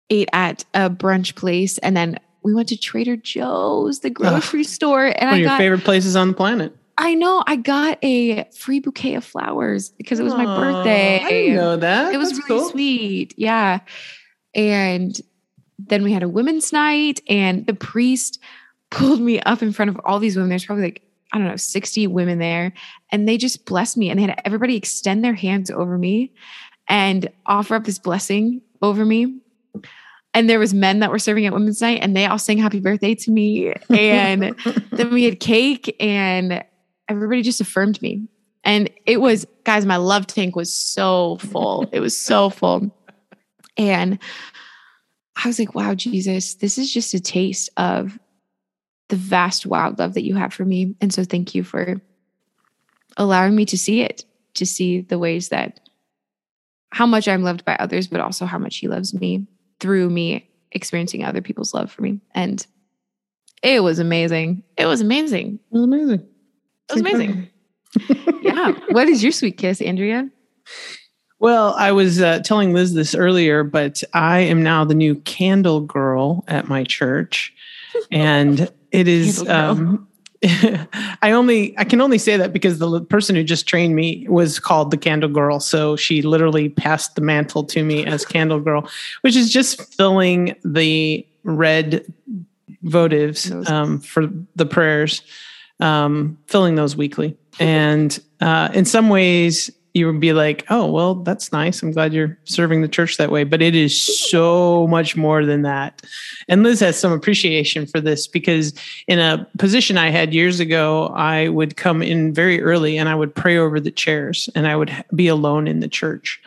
ate 0.09 0.29
at 0.33 0.65
a 0.73 0.89
brunch 0.89 1.35
place, 1.35 1.77
and 1.79 1.95
then 1.95 2.17
we 2.43 2.53
went 2.53 2.69
to 2.69 2.77
Trader 2.77 3.17
Joe's, 3.17 3.99
the 3.99 4.09
grocery 4.09 4.63
store, 4.63 5.05
and 5.05 5.15
One 5.21 5.29
I 5.29 5.33
of 5.33 5.39
your 5.39 5.49
got 5.49 5.57
favorite 5.57 5.83
places 5.83 6.15
on 6.15 6.29
the 6.29 6.33
planet. 6.33 6.75
I 6.97 7.13
know 7.13 7.43
I 7.47 7.55
got 7.55 7.97
a 8.03 8.43
free 8.53 8.79
bouquet 8.79 9.15
of 9.15 9.23
flowers 9.23 9.89
because 9.89 10.19
it 10.19 10.23
was 10.23 10.33
my 10.33 10.45
birthday. 10.45 11.21
I 11.23 11.29
didn't 11.29 11.55
know 11.55 11.77
that. 11.77 12.13
It 12.13 12.17
was 12.17 12.31
That's 12.31 12.49
really 12.49 12.61
cool. 12.61 12.69
sweet. 12.69 13.33
Yeah. 13.37 13.79
And 14.53 15.19
then 15.77 16.03
we 16.03 16.11
had 16.11 16.23
a 16.23 16.29
women's 16.29 16.73
night, 16.73 17.21
and 17.29 17.65
the 17.65 17.73
priest 17.73 18.39
pulled 18.89 19.21
me 19.21 19.39
up 19.41 19.61
in 19.61 19.71
front 19.71 19.89
of 19.89 19.99
all 20.03 20.19
these 20.19 20.35
women. 20.35 20.49
There's 20.49 20.65
probably 20.65 20.83
like, 20.85 21.01
I 21.31 21.37
don't 21.37 21.47
know, 21.47 21.55
60 21.55 22.07
women 22.07 22.39
there. 22.39 22.73
And 23.11 23.29
they 23.29 23.37
just 23.37 23.65
blessed 23.65 23.95
me. 23.95 24.09
And 24.09 24.19
they 24.19 24.23
had 24.23 24.41
everybody 24.43 24.75
extend 24.75 25.23
their 25.23 25.35
hands 25.35 25.69
over 25.69 25.97
me 25.97 26.33
and 26.87 27.29
offer 27.45 27.75
up 27.75 27.85
this 27.85 27.99
blessing 27.99 28.61
over 28.81 29.05
me. 29.05 29.39
And 30.33 30.49
there 30.49 30.59
was 30.59 30.73
men 30.73 30.99
that 30.99 31.09
were 31.09 31.19
serving 31.19 31.45
at 31.45 31.53
women's 31.53 31.81
night 31.81 31.99
and 32.01 32.15
they 32.15 32.25
all 32.25 32.37
sang 32.37 32.59
happy 32.59 32.79
birthday 32.79 33.15
to 33.15 33.31
me. 33.31 33.73
And 33.89 34.55
then 34.91 35.11
we 35.11 35.23
had 35.23 35.39
cake 35.39 35.95
and 35.99 36.63
everybody 37.07 37.41
just 37.41 37.61
affirmed 37.61 38.01
me. 38.01 38.27
And 38.63 38.89
it 39.05 39.21
was, 39.21 39.47
guys, 39.63 39.85
my 39.85 39.97
love 39.97 40.27
tank 40.27 40.55
was 40.55 40.71
so 40.73 41.37
full. 41.37 41.89
It 41.91 41.99
was 41.99 42.19
so 42.19 42.49
full. 42.49 42.95
And 43.77 44.19
I 45.43 45.47
was 45.47 45.57
like, 45.57 45.73
wow, 45.73 45.95
Jesus, 45.95 46.55
this 46.55 46.77
is 46.77 46.93
just 46.93 47.13
a 47.13 47.19
taste 47.19 47.69
of 47.77 48.19
the 49.07 49.15
vast, 49.15 49.65
wild 49.65 49.97
love 49.97 50.13
that 50.13 50.25
you 50.25 50.35
have 50.35 50.53
for 50.53 50.65
me. 50.65 50.95
And 51.01 51.11
so 51.11 51.23
thank 51.23 51.55
you 51.55 51.63
for 51.63 51.99
allowing 53.17 53.55
me 53.55 53.65
to 53.65 53.77
see 53.77 54.01
it, 54.01 54.25
to 54.55 54.65
see 54.65 55.01
the 55.01 55.17
ways 55.17 55.49
that 55.49 55.79
how 56.91 57.05
much 57.05 57.27
I'm 57.27 57.43
loved 57.43 57.65
by 57.65 57.75
others, 57.75 58.07
but 58.07 58.19
also 58.19 58.45
how 58.45 58.59
much 58.59 58.77
he 58.77 58.87
loves 58.87 59.13
me 59.13 59.47
through 59.79 60.09
me 60.09 60.49
experiencing 60.71 61.23
other 61.23 61.41
people's 61.41 61.73
love 61.73 61.91
for 61.91 62.01
me. 62.01 62.19
And 62.33 62.65
it 63.63 63.83
was 63.83 63.99
amazing. 63.99 64.63
It 64.77 64.85
was 64.85 65.01
amazing. 65.01 65.59
It 65.71 65.75
was 65.75 65.83
amazing. 65.83 66.27
It 66.89 66.93
was 66.93 67.01
amazing. 67.01 67.49
yeah. 68.41 68.71
What 68.89 69.09
is 69.09 69.23
your 69.23 69.31
sweet 69.31 69.57
kiss, 69.57 69.81
Andrea? 69.81 70.29
Well, 71.39 71.73
I 71.75 71.93
was 71.93 72.21
uh, 72.21 72.39
telling 72.39 72.73
Liz 72.73 72.93
this 72.93 73.15
earlier, 73.15 73.63
but 73.63 74.03
I 74.13 74.39
am 74.39 74.61
now 74.61 74.83
the 74.83 74.93
new 74.93 75.15
candle 75.15 75.79
girl 75.81 76.43
at 76.47 76.67
my 76.67 76.83
church, 76.83 77.53
and 78.11 78.69
it 78.91 79.07
is. 79.07 79.47
Um, 79.47 80.08
I 81.21 81.31
only 81.31 81.77
I 81.77 81.83
can 81.83 81.99
only 81.99 82.17
say 82.17 82.37
that 82.37 82.53
because 82.53 82.79
the 82.79 83.01
person 83.01 83.35
who 83.35 83.43
just 83.43 83.67
trained 83.67 83.95
me 83.95 84.25
was 84.29 84.59
called 84.59 84.91
the 84.91 84.97
Candle 84.97 85.29
Girl, 85.29 85.59
so 85.59 85.97
she 85.97 86.21
literally 86.21 86.69
passed 86.69 87.15
the 87.15 87.21
mantle 87.21 87.63
to 87.65 87.83
me 87.83 88.05
as 88.05 88.25
Candle 88.25 88.61
Girl, 88.61 88.89
which 89.21 89.35
is 89.35 89.51
just 89.51 89.93
filling 89.95 90.55
the 90.63 91.27
red 91.43 92.05
votives 92.85 93.69
um, 93.69 93.99
for 93.99 94.27
the 94.55 94.65
prayers, 94.65 95.21
um, 95.81 96.37
filling 96.47 96.75
those 96.75 96.95
weekly, 96.95 97.35
and 97.59 98.17
uh, 98.39 98.69
in 98.73 98.85
some 98.85 99.09
ways 99.09 99.69
you 99.93 100.05
would 100.05 100.19
be 100.19 100.33
like, 100.33 100.65
oh, 100.69 100.85
well, 100.85 101.15
that's 101.15 101.51
nice. 101.51 101.81
I'm 101.81 101.91
glad 101.91 102.13
you're 102.13 102.37
serving 102.43 102.81
the 102.81 102.87
church 102.87 103.17
that 103.17 103.31
way. 103.31 103.43
But 103.43 103.61
it 103.61 103.75
is 103.75 103.99
so 104.29 104.87
much 104.87 105.15
more 105.15 105.45
than 105.45 105.63
that. 105.63 106.03
And 106.47 106.63
Liz 106.63 106.79
has 106.81 106.99
some 106.99 107.11
appreciation 107.11 107.87
for 107.87 107.99
this 107.99 108.27
because 108.27 108.73
in 109.07 109.19
a 109.19 109.47
position 109.57 109.97
I 109.97 110.09
had 110.09 110.33
years 110.33 110.59
ago, 110.59 111.07
I 111.07 111.49
would 111.49 111.75
come 111.75 112.03
in 112.03 112.33
very 112.33 112.61
early 112.61 112.97
and 112.97 113.09
I 113.09 113.15
would 113.15 113.33
pray 113.33 113.57
over 113.57 113.79
the 113.79 113.91
chairs 113.91 114.49
and 114.55 114.67
I 114.67 114.75
would 114.75 114.91
be 115.15 115.27
alone 115.27 115.67
in 115.67 115.79
the 115.79 115.89
church. 115.89 116.39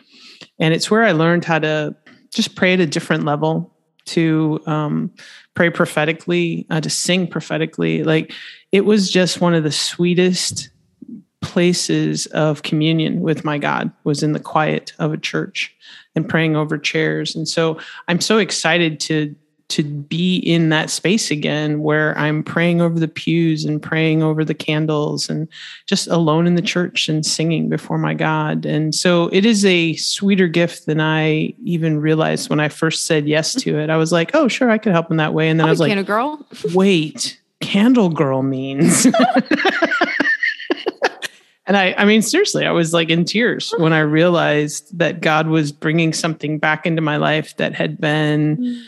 And 0.59 0.73
it's 0.73 0.89
where 0.89 1.03
I 1.03 1.11
learned 1.11 1.43
how 1.43 1.59
to 1.59 1.95
just 2.31 2.55
pray 2.55 2.73
at 2.73 2.79
a 2.79 2.87
different 2.87 3.25
level, 3.25 3.71
to 4.05 4.61
um, 4.65 5.11
pray 5.53 5.69
prophetically, 5.69 6.65
uh, 6.69 6.81
to 6.81 6.89
sing 6.89 7.27
prophetically. 7.27 8.03
Like 8.03 8.33
it 8.71 8.85
was 8.85 9.11
just 9.11 9.41
one 9.41 9.53
of 9.53 9.63
the 9.63 9.71
sweetest 9.71 10.69
places 11.43 12.25
of 12.27 12.63
communion 12.63 13.21
with 13.21 13.43
my 13.43 13.57
God 13.59 13.91
was 14.05 14.23
in 14.23 14.31
the 14.31 14.39
quiet 14.39 14.93
of 14.97 15.13
a 15.13 15.17
church 15.17 15.75
and 16.15 16.27
praying 16.27 16.55
over 16.55 16.77
chairs. 16.77 17.35
And 17.35 17.47
so 17.47 17.77
I'm 18.07 18.21
so 18.21 18.37
excited 18.39 18.99
to 19.01 19.35
to 19.69 19.81
be 19.83 20.37
in 20.37 20.69
that 20.69 20.89
space 20.89 21.31
again 21.31 21.81
where 21.81 22.15
I'm 22.17 22.43
praying 22.43 22.79
over 22.81 22.99
the 22.99 23.07
pews 23.07 23.65
and 23.65 23.81
praying 23.81 24.21
over 24.21 24.45
the 24.45 24.53
candles 24.53 25.29
and 25.29 25.47
just 25.87 26.07
alone 26.07 26.45
in 26.45 26.53
the 26.55 26.61
church 26.61 27.09
and 27.09 27.25
singing 27.25 27.69
before 27.69 27.97
my 27.97 28.13
God. 28.13 28.65
And 28.65 28.93
so 28.93 29.29
it 29.33 29.45
is 29.45 29.65
a 29.65 29.95
sweeter 29.95 30.47
gift 30.47 30.85
than 30.85 31.01
I 31.01 31.55
even 31.63 31.99
realized 31.99 32.49
when 32.51 32.59
I 32.59 32.69
first 32.69 33.07
said 33.07 33.27
yes 33.27 33.55
to 33.55 33.79
it. 33.79 33.89
I 33.89 33.97
was 33.97 34.11
like, 34.11 34.31
oh, 34.35 34.47
sure, 34.47 34.69
I 34.69 34.77
could 34.77 34.91
help 34.91 35.09
in 35.09 35.17
that 35.17 35.33
way. 35.33 35.49
And 35.49 35.59
then 35.59 35.65
oh, 35.65 35.67
I 35.67 35.69
I'll 35.69 35.73
was 35.73 35.79
be 35.79 35.83
like, 35.83 35.89
Canada 35.91 36.07
girl. 36.07 36.47
wait, 36.75 37.41
candle 37.59 38.09
girl 38.09 38.43
means. 38.43 39.07
and 41.65 41.77
I, 41.77 41.93
I 41.97 42.05
mean, 42.05 42.21
seriously, 42.21 42.65
I 42.65 42.71
was 42.71 42.93
like 42.93 43.09
in 43.09 43.23
tears 43.23 43.73
when 43.77 43.93
I 43.93 43.99
realized 43.99 44.97
that 44.97 45.21
God 45.21 45.47
was 45.47 45.71
bringing 45.71 46.11
something 46.11 46.59
back 46.59 46.85
into 46.85 47.01
my 47.01 47.17
life 47.17 47.55
that 47.57 47.73
had 47.73 48.01
been 48.01 48.83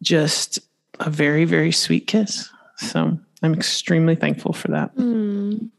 just 0.00 0.60
a 1.00 1.10
very, 1.10 1.44
very 1.44 1.72
sweet 1.72 2.06
kiss. 2.06 2.48
So 2.76 3.18
I'm 3.42 3.54
extremely 3.54 4.14
thankful 4.14 4.52
for 4.52 4.68
that. 4.68 4.94
Mm. 4.96 5.70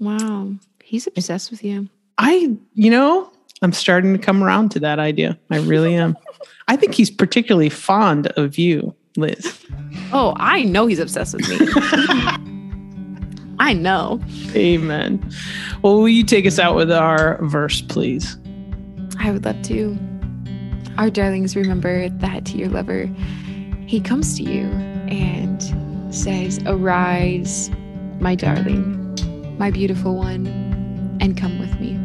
Wow. 0.00 0.54
He's 0.82 1.06
obsessed 1.06 1.50
with 1.52 1.62
you. 1.62 1.88
I, 2.18 2.56
you 2.74 2.90
know, 2.90 3.30
I'm 3.62 3.72
starting 3.72 4.12
to 4.12 4.18
come 4.18 4.42
around 4.42 4.70
to 4.72 4.80
that 4.80 4.98
idea. 4.98 5.38
I 5.50 5.58
really 5.58 5.94
am. 5.94 6.16
I 6.66 6.76
think 6.76 6.94
he's 6.94 7.10
particularly 7.10 7.68
fond 7.68 8.26
of 8.28 8.58
you, 8.58 8.94
Liz. 9.16 9.64
Oh, 10.12 10.34
I 10.36 10.62
know 10.62 10.86
he's 10.86 10.98
obsessed 10.98 11.34
with 11.34 11.48
me. 11.48 12.50
I 13.64 13.72
know. 13.72 14.20
Amen. 14.54 15.26
Well, 15.80 15.96
will 15.96 16.08
you 16.10 16.22
take 16.22 16.44
us 16.44 16.58
out 16.58 16.76
with 16.76 16.92
our 16.92 17.42
verse, 17.46 17.80
please? 17.80 18.36
I 19.18 19.30
would 19.30 19.46
love 19.46 19.62
to. 19.62 19.98
Our 20.98 21.08
darlings, 21.08 21.56
remember 21.56 22.10
that 22.10 22.54
your 22.54 22.68
lover, 22.68 23.06
he 23.86 24.02
comes 24.02 24.36
to 24.36 24.42
you 24.42 24.64
and 25.08 26.14
says, 26.14 26.60
Arise, 26.66 27.70
my 28.20 28.34
darling, 28.34 29.56
my 29.56 29.70
beautiful 29.70 30.14
one, 30.14 30.46
and 31.22 31.34
come 31.34 31.58
with 31.58 31.80
me. 31.80 31.98